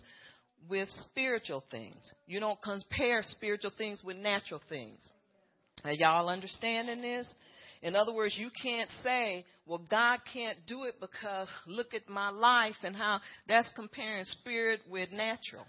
[0.68, 2.12] with spiritual things.
[2.26, 5.00] You don't compare spiritual things with natural things.
[5.84, 7.26] Are y'all understanding this?
[7.82, 12.30] In other words, you can't say, well, God can't do it because look at my
[12.30, 15.64] life and how that's comparing spirit with natural.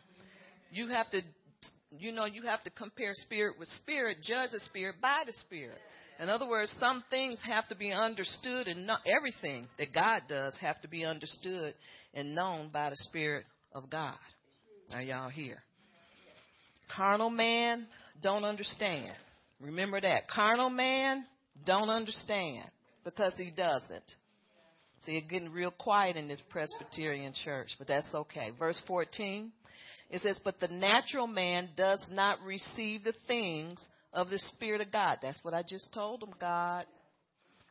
[0.72, 1.22] You have to
[2.00, 5.78] you know, you have to compare spirit with spirit, judge the spirit by the spirit.
[6.20, 10.56] In other words, some things have to be understood, and not everything that God does
[10.62, 11.74] have to be understood
[12.14, 14.16] and known by the Spirit of God.
[14.94, 15.64] Are y'all here?
[16.96, 17.88] Carnal man
[18.22, 19.14] don't understand.
[19.60, 20.28] Remember that.
[20.28, 21.26] Carnal man
[21.66, 22.66] don't understand
[23.04, 24.04] because he doesn't.
[25.06, 28.52] See, it's getting real quiet in this Presbyterian church, but that's okay.
[28.58, 29.52] Verse 14,
[30.14, 33.84] it says, But the natural man does not receive the things
[34.14, 35.18] of the Spirit of God.
[35.24, 36.86] That's what I just told them, God.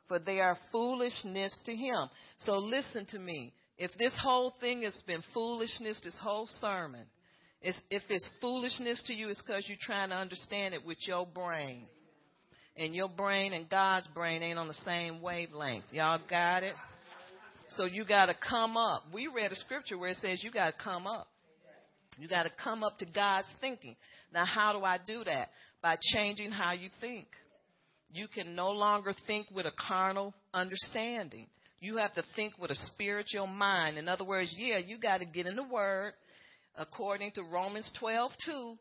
[0.08, 2.08] For they are foolishness to him.
[2.38, 3.54] So listen to me.
[3.78, 7.04] If this whole thing has been foolishness, this whole sermon,
[7.60, 11.86] if it's foolishness to you, it's because you're trying to understand it with your brain.
[12.76, 15.84] And your brain and God's brain ain't on the same wavelength.
[15.92, 16.74] Y'all got it?
[17.68, 19.04] So you got to come up.
[19.14, 21.28] We read a scripture where it says you got to come up.
[22.18, 23.96] You got to come up to God's thinking.
[24.32, 25.48] Now, how do I do that?
[25.82, 27.26] By changing how you think.
[28.12, 31.46] You can no longer think with a carnal understanding.
[31.80, 33.98] You have to think with a spiritual mind.
[33.98, 36.12] In other words, yeah, you got to get in the Word
[36.76, 38.74] according to Romans 12 2,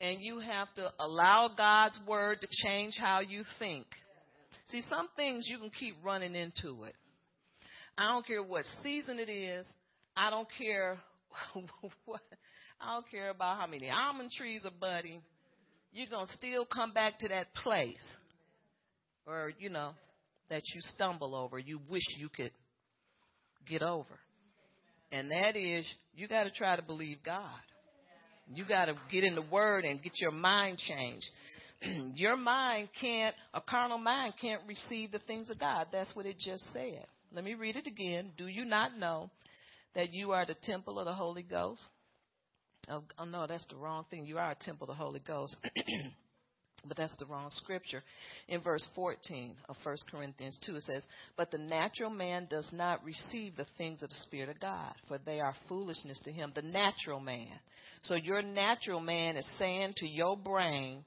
[0.00, 3.86] and you have to allow God's Word to change how you think.
[4.68, 6.94] See, some things you can keep running into it.
[7.96, 9.64] I don't care what season it is.
[10.16, 10.98] I don't care
[12.04, 12.20] what.
[12.84, 15.22] I don't care about how many almond trees are budding.
[15.92, 18.04] You're going to still come back to that place.
[19.26, 19.92] Or, you know,
[20.50, 22.50] that you stumble over, you wish you could
[23.66, 24.18] get over.
[25.10, 27.48] And that is, you got to try to believe God.
[28.52, 31.26] You got to get in the Word and get your mind changed.
[32.14, 35.86] your mind can't, a carnal mind can't receive the things of God.
[35.90, 37.06] That's what it just said.
[37.32, 38.32] Let me read it again.
[38.36, 39.30] Do you not know
[39.94, 41.80] that you are the temple of the Holy Ghost?
[42.88, 44.26] Oh, oh no, that's the wrong thing.
[44.26, 45.56] You are a temple of the Holy Ghost.
[46.86, 48.02] But that's the wrong scripture.
[48.48, 51.02] In verse 14 of 1 Corinthians 2, it says,
[51.36, 55.18] But the natural man does not receive the things of the Spirit of God, for
[55.18, 56.52] they are foolishness to him.
[56.54, 57.48] The natural man.
[58.02, 61.04] So your natural man is saying to your brain,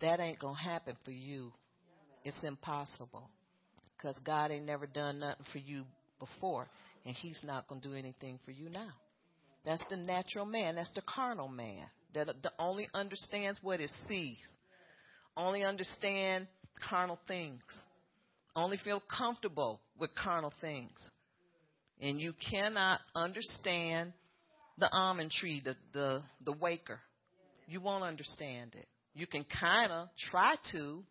[0.00, 1.52] That ain't going to happen for you.
[2.24, 3.30] It's impossible.
[3.96, 5.84] Because God ain't never done nothing for you
[6.18, 6.68] before,
[7.04, 8.90] and He's not going to do anything for you now.
[9.64, 10.76] That's the natural man.
[10.76, 11.84] That's the carnal man
[12.14, 12.28] that
[12.58, 14.38] only understands what it sees,
[15.36, 16.46] only understand
[16.88, 17.62] carnal things,
[18.56, 20.96] only feel comfortable with carnal things.
[22.00, 24.12] And you cannot understand
[24.78, 27.00] the almond tree, the, the, the waker.
[27.66, 28.86] You won't understand it.
[29.14, 31.02] You can kind of try to,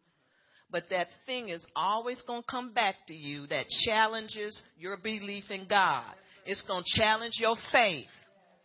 [0.72, 5.43] but that thing is always going to come back to you that challenges your belief
[5.50, 6.06] in God.
[6.45, 8.08] It's going to challenge your faith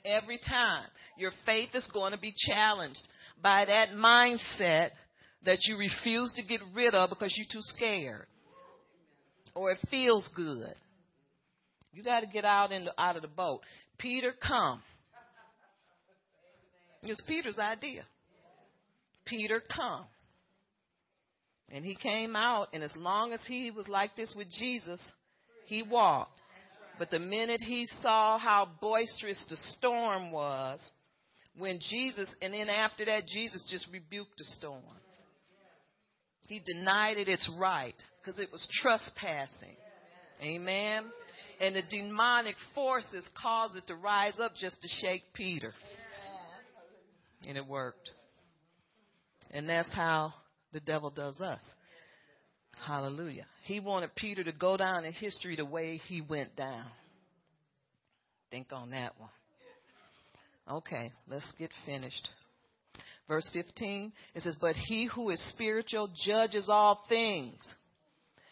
[0.04, 0.86] every time.
[1.16, 3.02] Your faith is going to be challenged
[3.42, 4.90] by that mindset
[5.44, 8.26] that you refuse to get rid of because you're too scared
[9.54, 10.74] or it feels good.
[11.92, 13.60] You got to get out in the, out of the boat.
[13.98, 14.82] Peter, come.
[17.02, 18.04] It's Peter's idea.
[19.26, 20.04] Peter, come.
[21.70, 25.00] And he came out, and as long as he was like this with Jesus,
[25.66, 26.38] he walked.
[27.02, 30.78] But the minute he saw how boisterous the storm was,
[31.58, 34.84] when Jesus, and then after that, Jesus just rebuked the storm.
[36.46, 39.74] He denied it its right because it was trespassing.
[40.40, 41.06] Amen.
[41.60, 45.74] And the demonic forces caused it to rise up just to shake Peter.
[47.48, 48.12] And it worked.
[49.50, 50.34] And that's how
[50.72, 51.62] the devil does us.
[52.86, 53.46] Hallelujah.
[53.64, 56.86] He wanted Peter to go down in history the way he went down.
[58.50, 59.30] Think on that one.
[60.68, 62.28] Okay, let's get finished.
[63.28, 67.56] Verse 15, it says, But he who is spiritual judges all things,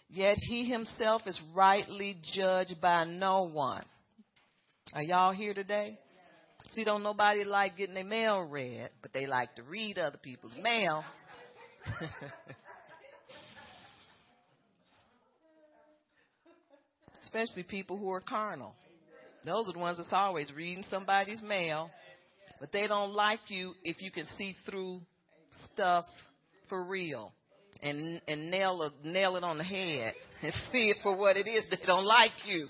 [0.08, 3.84] yet he himself is rightly judged by no one.
[4.92, 5.98] Are y'all here today?
[6.72, 10.54] See, don't nobody like getting their mail read, but they like to read other people's
[10.62, 11.02] mail.
[17.32, 18.74] Especially people who are carnal.
[19.44, 21.88] Those are the ones that's always reading somebody's mail,
[22.58, 25.00] but they don't like you if you can see through
[25.72, 26.06] stuff
[26.68, 27.32] for real
[27.82, 31.46] and and nail a, nail it on the head and see it for what it
[31.46, 31.64] is.
[31.70, 32.66] They don't like you,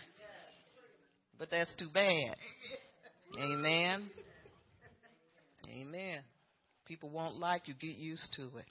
[1.39, 2.37] but that's too bad.
[3.39, 4.11] Amen.
[5.71, 6.19] Amen.
[6.85, 7.73] People won't like you.
[7.81, 8.67] Get used to it.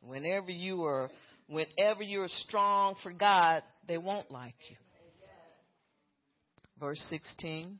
[0.00, 1.08] Whenever you are,
[1.46, 4.76] whenever you're strong for God, they won't like you
[6.82, 7.78] verse 16.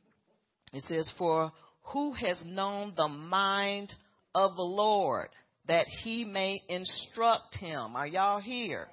[0.71, 1.51] It says, For
[1.91, 3.93] who has known the mind
[4.33, 5.27] of the Lord,
[5.67, 7.95] that he may instruct him.
[7.95, 8.87] Are y'all here?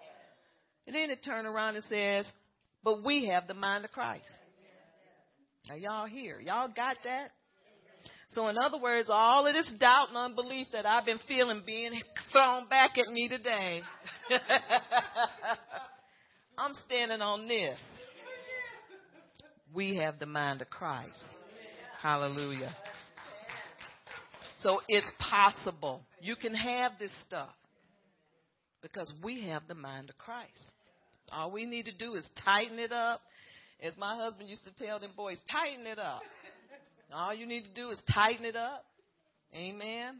[0.86, 2.30] And then it turns around and says,
[2.82, 4.24] but we have the mind of Christ.
[5.70, 6.40] Are y'all here?
[6.40, 7.30] Y'all got that?
[8.30, 12.00] So, in other words, all of this doubt and unbelief that I've been feeling being
[12.32, 13.82] thrown back at me today,
[16.60, 17.80] I'm standing on this.
[19.72, 21.24] We have the mind of Christ.
[22.02, 22.74] Hallelujah.
[24.58, 26.02] So it's possible.
[26.20, 27.48] You can have this stuff
[28.82, 30.60] because we have the mind of Christ.
[31.32, 33.22] All we need to do is tighten it up.
[33.82, 36.20] As my husband used to tell them boys, tighten it up.
[37.10, 38.84] All you need to do is tighten it up.
[39.54, 40.18] Amen.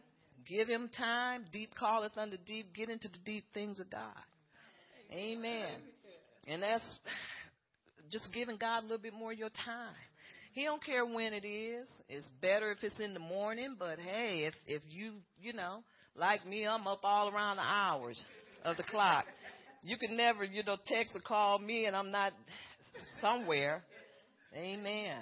[0.49, 1.45] Give him time.
[1.53, 2.75] Deep calleth unto deep.
[2.75, 4.17] Get into the deep things of God.
[5.13, 5.69] Amen.
[6.47, 6.85] And that's
[8.11, 9.95] just giving God a little bit more of your time.
[10.53, 11.87] He don't care when it is.
[12.09, 15.83] It's better if it's in the morning, but hey, if if you you know,
[16.17, 18.23] like me, I'm up all around the hours
[18.65, 19.27] of the clock.
[19.83, 22.33] You can never, you know, text or call me and I'm not
[23.21, 23.83] somewhere.
[24.55, 25.17] Amen.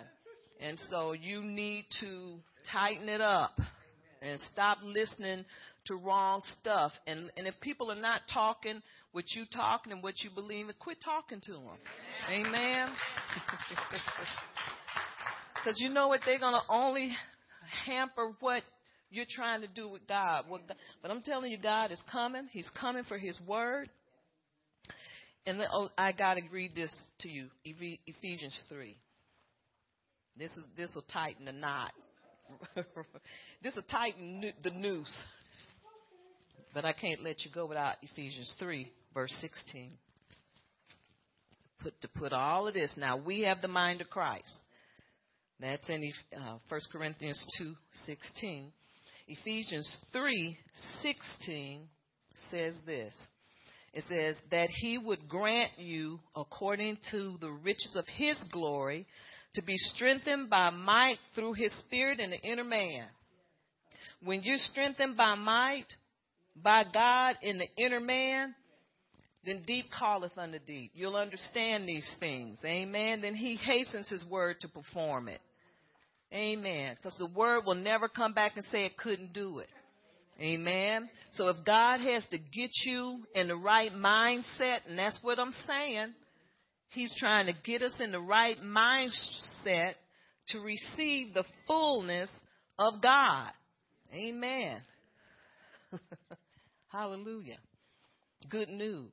[0.60, 2.38] And so you need to
[2.72, 3.52] tighten it up
[4.22, 5.44] and stop listening
[5.86, 6.92] to wrong stuff.
[7.06, 8.82] And and if people are not talking
[9.12, 11.62] what you talking and what you believe, quit talking to them.
[12.30, 12.88] Amen.
[15.54, 16.20] Because you know what?
[16.24, 17.10] They're going to only
[17.84, 18.62] hamper what
[19.10, 20.44] you're trying to do with God.
[21.02, 22.48] But I'm telling you, God is coming.
[22.52, 23.90] He's coming for His word.
[25.46, 28.96] And oh, I got to read this to you Ephesians 3.
[30.36, 31.92] This is this will tighten the knot.
[33.62, 35.14] this will tighten the noose.
[36.74, 39.92] But I can't let you go without Ephesians 3, verse 16.
[41.80, 42.92] Put to put all of this.
[42.96, 44.56] Now we have the mind of Christ.
[45.60, 48.70] That's in uh, 1 Corinthians 2:16.
[49.26, 51.80] Ephesians 3:16
[52.50, 53.14] says this.
[53.92, 59.06] It says that he would grant you according to the riches of his glory
[59.54, 63.06] to be strengthened by might through his spirit in the inner man.
[64.22, 65.86] When you're strengthened by might
[66.62, 68.54] by God in the inner man,
[69.44, 70.92] then deep calleth unto deep.
[70.94, 72.58] You'll understand these things.
[72.64, 73.20] Amen.
[73.20, 75.40] Then he hastens his word to perform it.
[76.32, 76.94] Amen.
[76.96, 79.68] Because the word will never come back and say it couldn't do it.
[80.40, 81.08] Amen.
[81.32, 85.54] So if God has to get you in the right mindset, and that's what I'm
[85.66, 86.14] saying,
[86.90, 89.94] He's trying to get us in the right mindset
[90.48, 92.30] to receive the fullness
[92.78, 93.50] of God.
[94.12, 94.80] Amen.
[96.88, 97.58] Hallelujah.
[98.48, 99.12] Good news.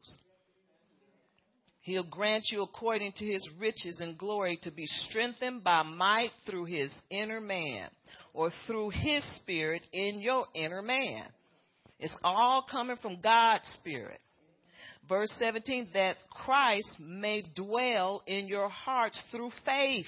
[1.81, 6.65] He'll grant you according to his riches and glory to be strengthened by might through
[6.65, 7.89] his inner man
[8.33, 11.25] or through his spirit in your inner man.
[11.99, 14.19] It's all coming from God's spirit.
[15.07, 20.05] Verse 17, that Christ may dwell in your hearts through faith,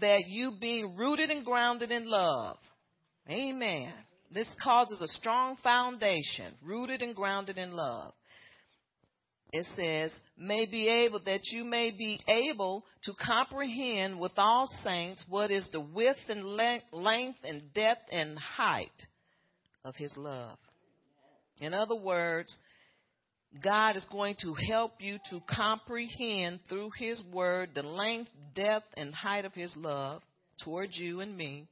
[0.00, 2.56] that you being rooted and grounded in love.
[3.30, 3.92] Amen.
[4.32, 8.12] This causes a strong foundation, rooted and grounded in love
[9.52, 15.24] it says, may be able, that you may be able to comprehend with all saints
[15.28, 16.44] what is the width and
[16.92, 18.90] length and depth and height
[19.84, 20.58] of his love.
[21.60, 22.54] In other words,
[23.62, 29.12] God is going to help you to comprehend through his word the length, depth, and
[29.12, 30.22] height of his love
[30.62, 31.66] towards you and me.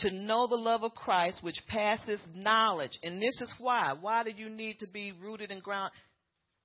[0.00, 2.98] To know the love of Christ, which passes knowledge.
[3.02, 3.94] And this is why.
[4.00, 5.92] Why do you need to be rooted and grounded?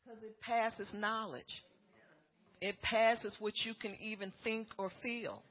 [0.05, 1.63] Because it passes knowledge.
[2.61, 5.41] It passes what you can even think or feel.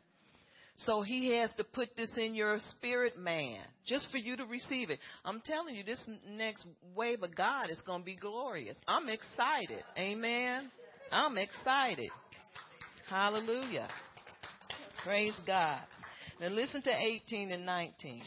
[0.76, 4.90] So he has to put this in your spirit man just for you to receive
[4.90, 4.98] it.
[5.24, 6.64] I'm telling you, this next
[6.96, 8.76] wave of God is going to be glorious.
[8.88, 9.84] I'm excited.
[9.98, 10.70] Amen.
[11.10, 12.10] I'm excited.
[13.08, 13.88] Hallelujah.
[15.04, 15.80] Praise God.
[16.40, 18.22] Now listen to 18 and 19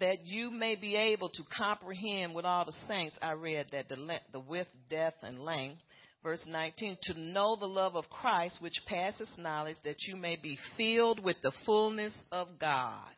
[0.00, 3.18] that you may be able to comprehend with all the saints.
[3.22, 3.96] I read that the,
[4.32, 5.78] the width, depth, and length.
[6.22, 10.58] Verse 19, to know the love of Christ which passes knowledge, that you may be
[10.76, 13.08] filled with the fullness of God.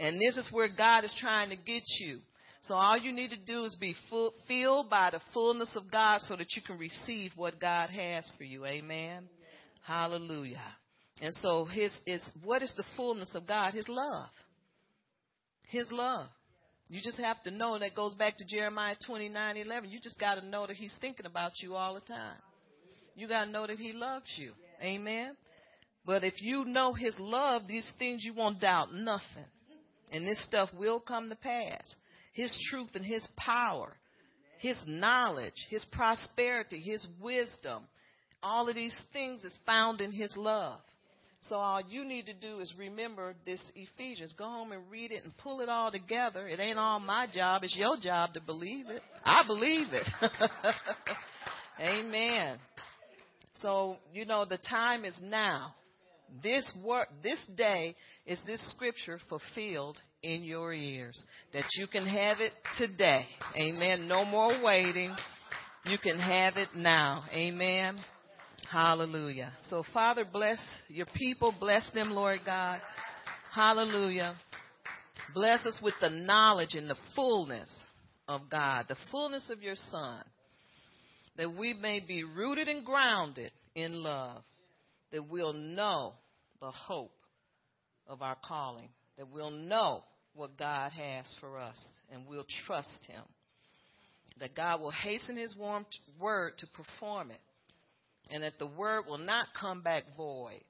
[0.00, 2.18] And this is where God is trying to get you.
[2.62, 6.20] So all you need to do is be full, filled by the fullness of God
[6.22, 8.66] so that you can receive what God has for you.
[8.66, 9.28] Amen.
[9.82, 10.60] Hallelujah.
[11.20, 13.74] And so his is what is the fullness of God?
[13.74, 14.28] His love.
[15.68, 16.28] His love.
[16.88, 19.90] You just have to know that goes back to Jeremiah 29:11.
[19.90, 22.38] You just got to know that He's thinking about you all the time.
[23.14, 24.52] You got to know that He loves you.
[24.82, 25.36] Amen.
[26.06, 29.44] But if you know His love, these things you won't doubt nothing.
[30.10, 31.94] And this stuff will come to pass.
[32.32, 33.94] His truth and His power,
[34.58, 37.82] His knowledge, His prosperity, His wisdom,
[38.42, 40.80] all of these things is found in His love.
[41.42, 44.34] So all you need to do is remember this Ephesians.
[44.36, 46.48] Go home and read it and pull it all together.
[46.48, 47.62] It ain't all my job.
[47.64, 49.02] It's your job to believe it.
[49.24, 50.06] I believe it.
[51.80, 52.58] Amen.
[53.62, 55.74] So, you know, the time is now.
[56.42, 57.96] This work, this day
[58.26, 61.18] is this scripture fulfilled in your ears.
[61.54, 63.24] That you can have it today.
[63.56, 64.06] Amen.
[64.06, 65.14] No more waiting.
[65.86, 67.24] You can have it now.
[67.32, 67.98] Amen.
[68.70, 69.52] Hallelujah.
[69.70, 70.58] So, Father, bless
[70.88, 71.54] your people.
[71.58, 72.80] Bless them, Lord God.
[73.50, 74.36] Hallelujah.
[75.34, 77.70] Bless us with the knowledge and the fullness
[78.28, 80.22] of God, the fullness of your Son,
[81.36, 84.42] that we may be rooted and grounded in love,
[85.12, 86.12] that we'll know
[86.60, 87.14] the hope
[88.06, 90.04] of our calling, that we'll know
[90.34, 91.76] what God has for us,
[92.12, 93.22] and we'll trust Him,
[94.40, 95.86] that God will hasten His warm
[96.20, 97.40] word to perform it,
[98.30, 100.62] and that the word will not come back void.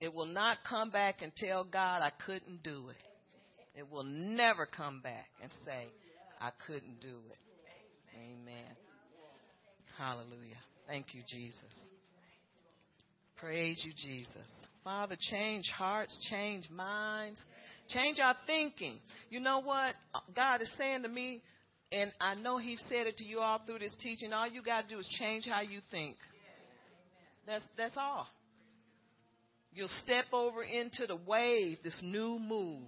[0.00, 3.78] It will not come back and tell God I couldn't do it.
[3.78, 5.88] It will never come back and say
[6.40, 7.38] I couldn't do it.
[8.16, 8.76] Amen.
[9.96, 10.58] Hallelujah.
[10.86, 11.60] Thank you, Jesus.
[13.36, 14.48] Praise you, Jesus.
[14.84, 17.40] Father, change hearts, change minds,
[17.88, 18.98] change our thinking.
[19.30, 19.94] You know what?
[20.34, 21.42] God is saying to me,
[21.90, 24.32] and I know He said it to you all through this teaching.
[24.32, 26.16] All you got to do is change how you think.
[27.46, 28.26] That's that's all.
[29.74, 32.82] You'll step over into the wave, this new move.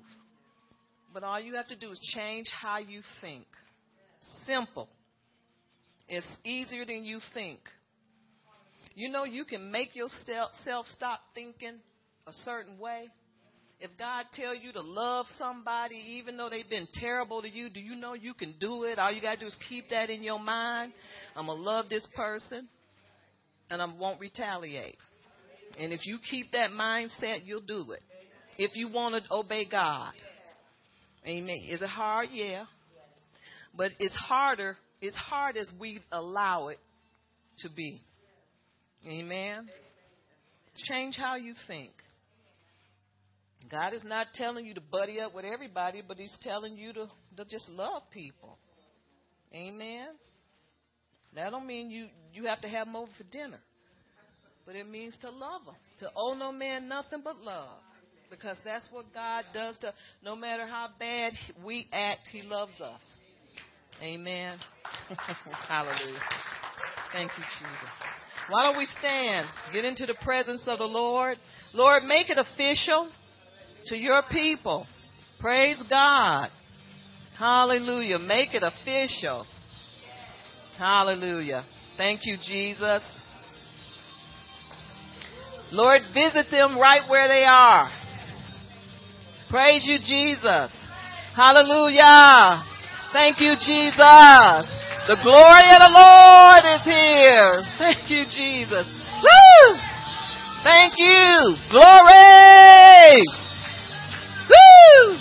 [1.13, 3.47] But all you have to do is change how you think.
[4.47, 4.89] Simple.
[6.09, 7.61] It's easier than you think.
[8.95, 11.79] You know, you can make yourself stop thinking
[12.27, 13.09] a certain way.
[13.81, 17.81] If God tell you to love somebody, even though they've been terrible to you, do
[17.81, 18.99] you know you can do it?
[18.99, 20.93] All you got to do is keep that in your mind.
[21.35, 22.69] I'm to love this person
[23.71, 24.97] and I won't retaliate.
[25.79, 28.03] And if you keep that mindset, you'll do it.
[28.59, 30.13] If you want to obey God.
[31.27, 31.57] Amen.
[31.69, 32.29] Is it hard?
[32.33, 32.65] Yeah.
[33.77, 34.77] But it's harder.
[35.01, 36.79] It's hard as we allow it
[37.59, 38.01] to be.
[39.07, 39.69] Amen.
[40.89, 41.93] Change how you think.
[43.71, 47.09] God is not telling you to buddy up with everybody, but He's telling you to,
[47.37, 48.59] to just love people.
[49.53, 50.09] Amen.
[51.35, 53.59] That don't mean you you have to have them over for dinner,
[54.67, 55.75] but it means to love them.
[56.01, 57.79] To owe no man nothing but love,
[58.31, 59.77] because that's what God does.
[59.79, 59.93] To
[60.23, 61.33] no matter how bad
[61.65, 63.03] we act, He loves us.
[64.03, 64.59] Amen.
[65.69, 66.19] Hallelujah.
[67.13, 67.89] Thank you, Jesus.
[68.49, 69.47] Why don't we stand?
[69.73, 71.39] Get into the presence of the Lord.
[71.73, 73.11] Lord, make it official
[73.87, 74.87] to your people.
[75.41, 76.49] Praise God.
[77.39, 78.19] Hallelujah.
[78.19, 79.47] Make it official.
[80.79, 81.65] Hallelujah.
[81.97, 83.03] Thank you, Jesus.
[85.71, 87.91] Lord, visit them right where they are.
[89.51, 90.73] Praise you, Jesus.
[91.37, 92.63] Hallelujah.
[93.13, 94.67] Thank you, Jesus.
[95.07, 97.63] The glory of the Lord is here.
[97.79, 98.87] Thank you, Jesus.
[99.23, 99.77] Woo!
[100.65, 101.57] Thank you.
[101.71, 103.23] Glory.
[104.51, 105.19] Woo!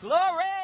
[0.00, 0.61] Glory.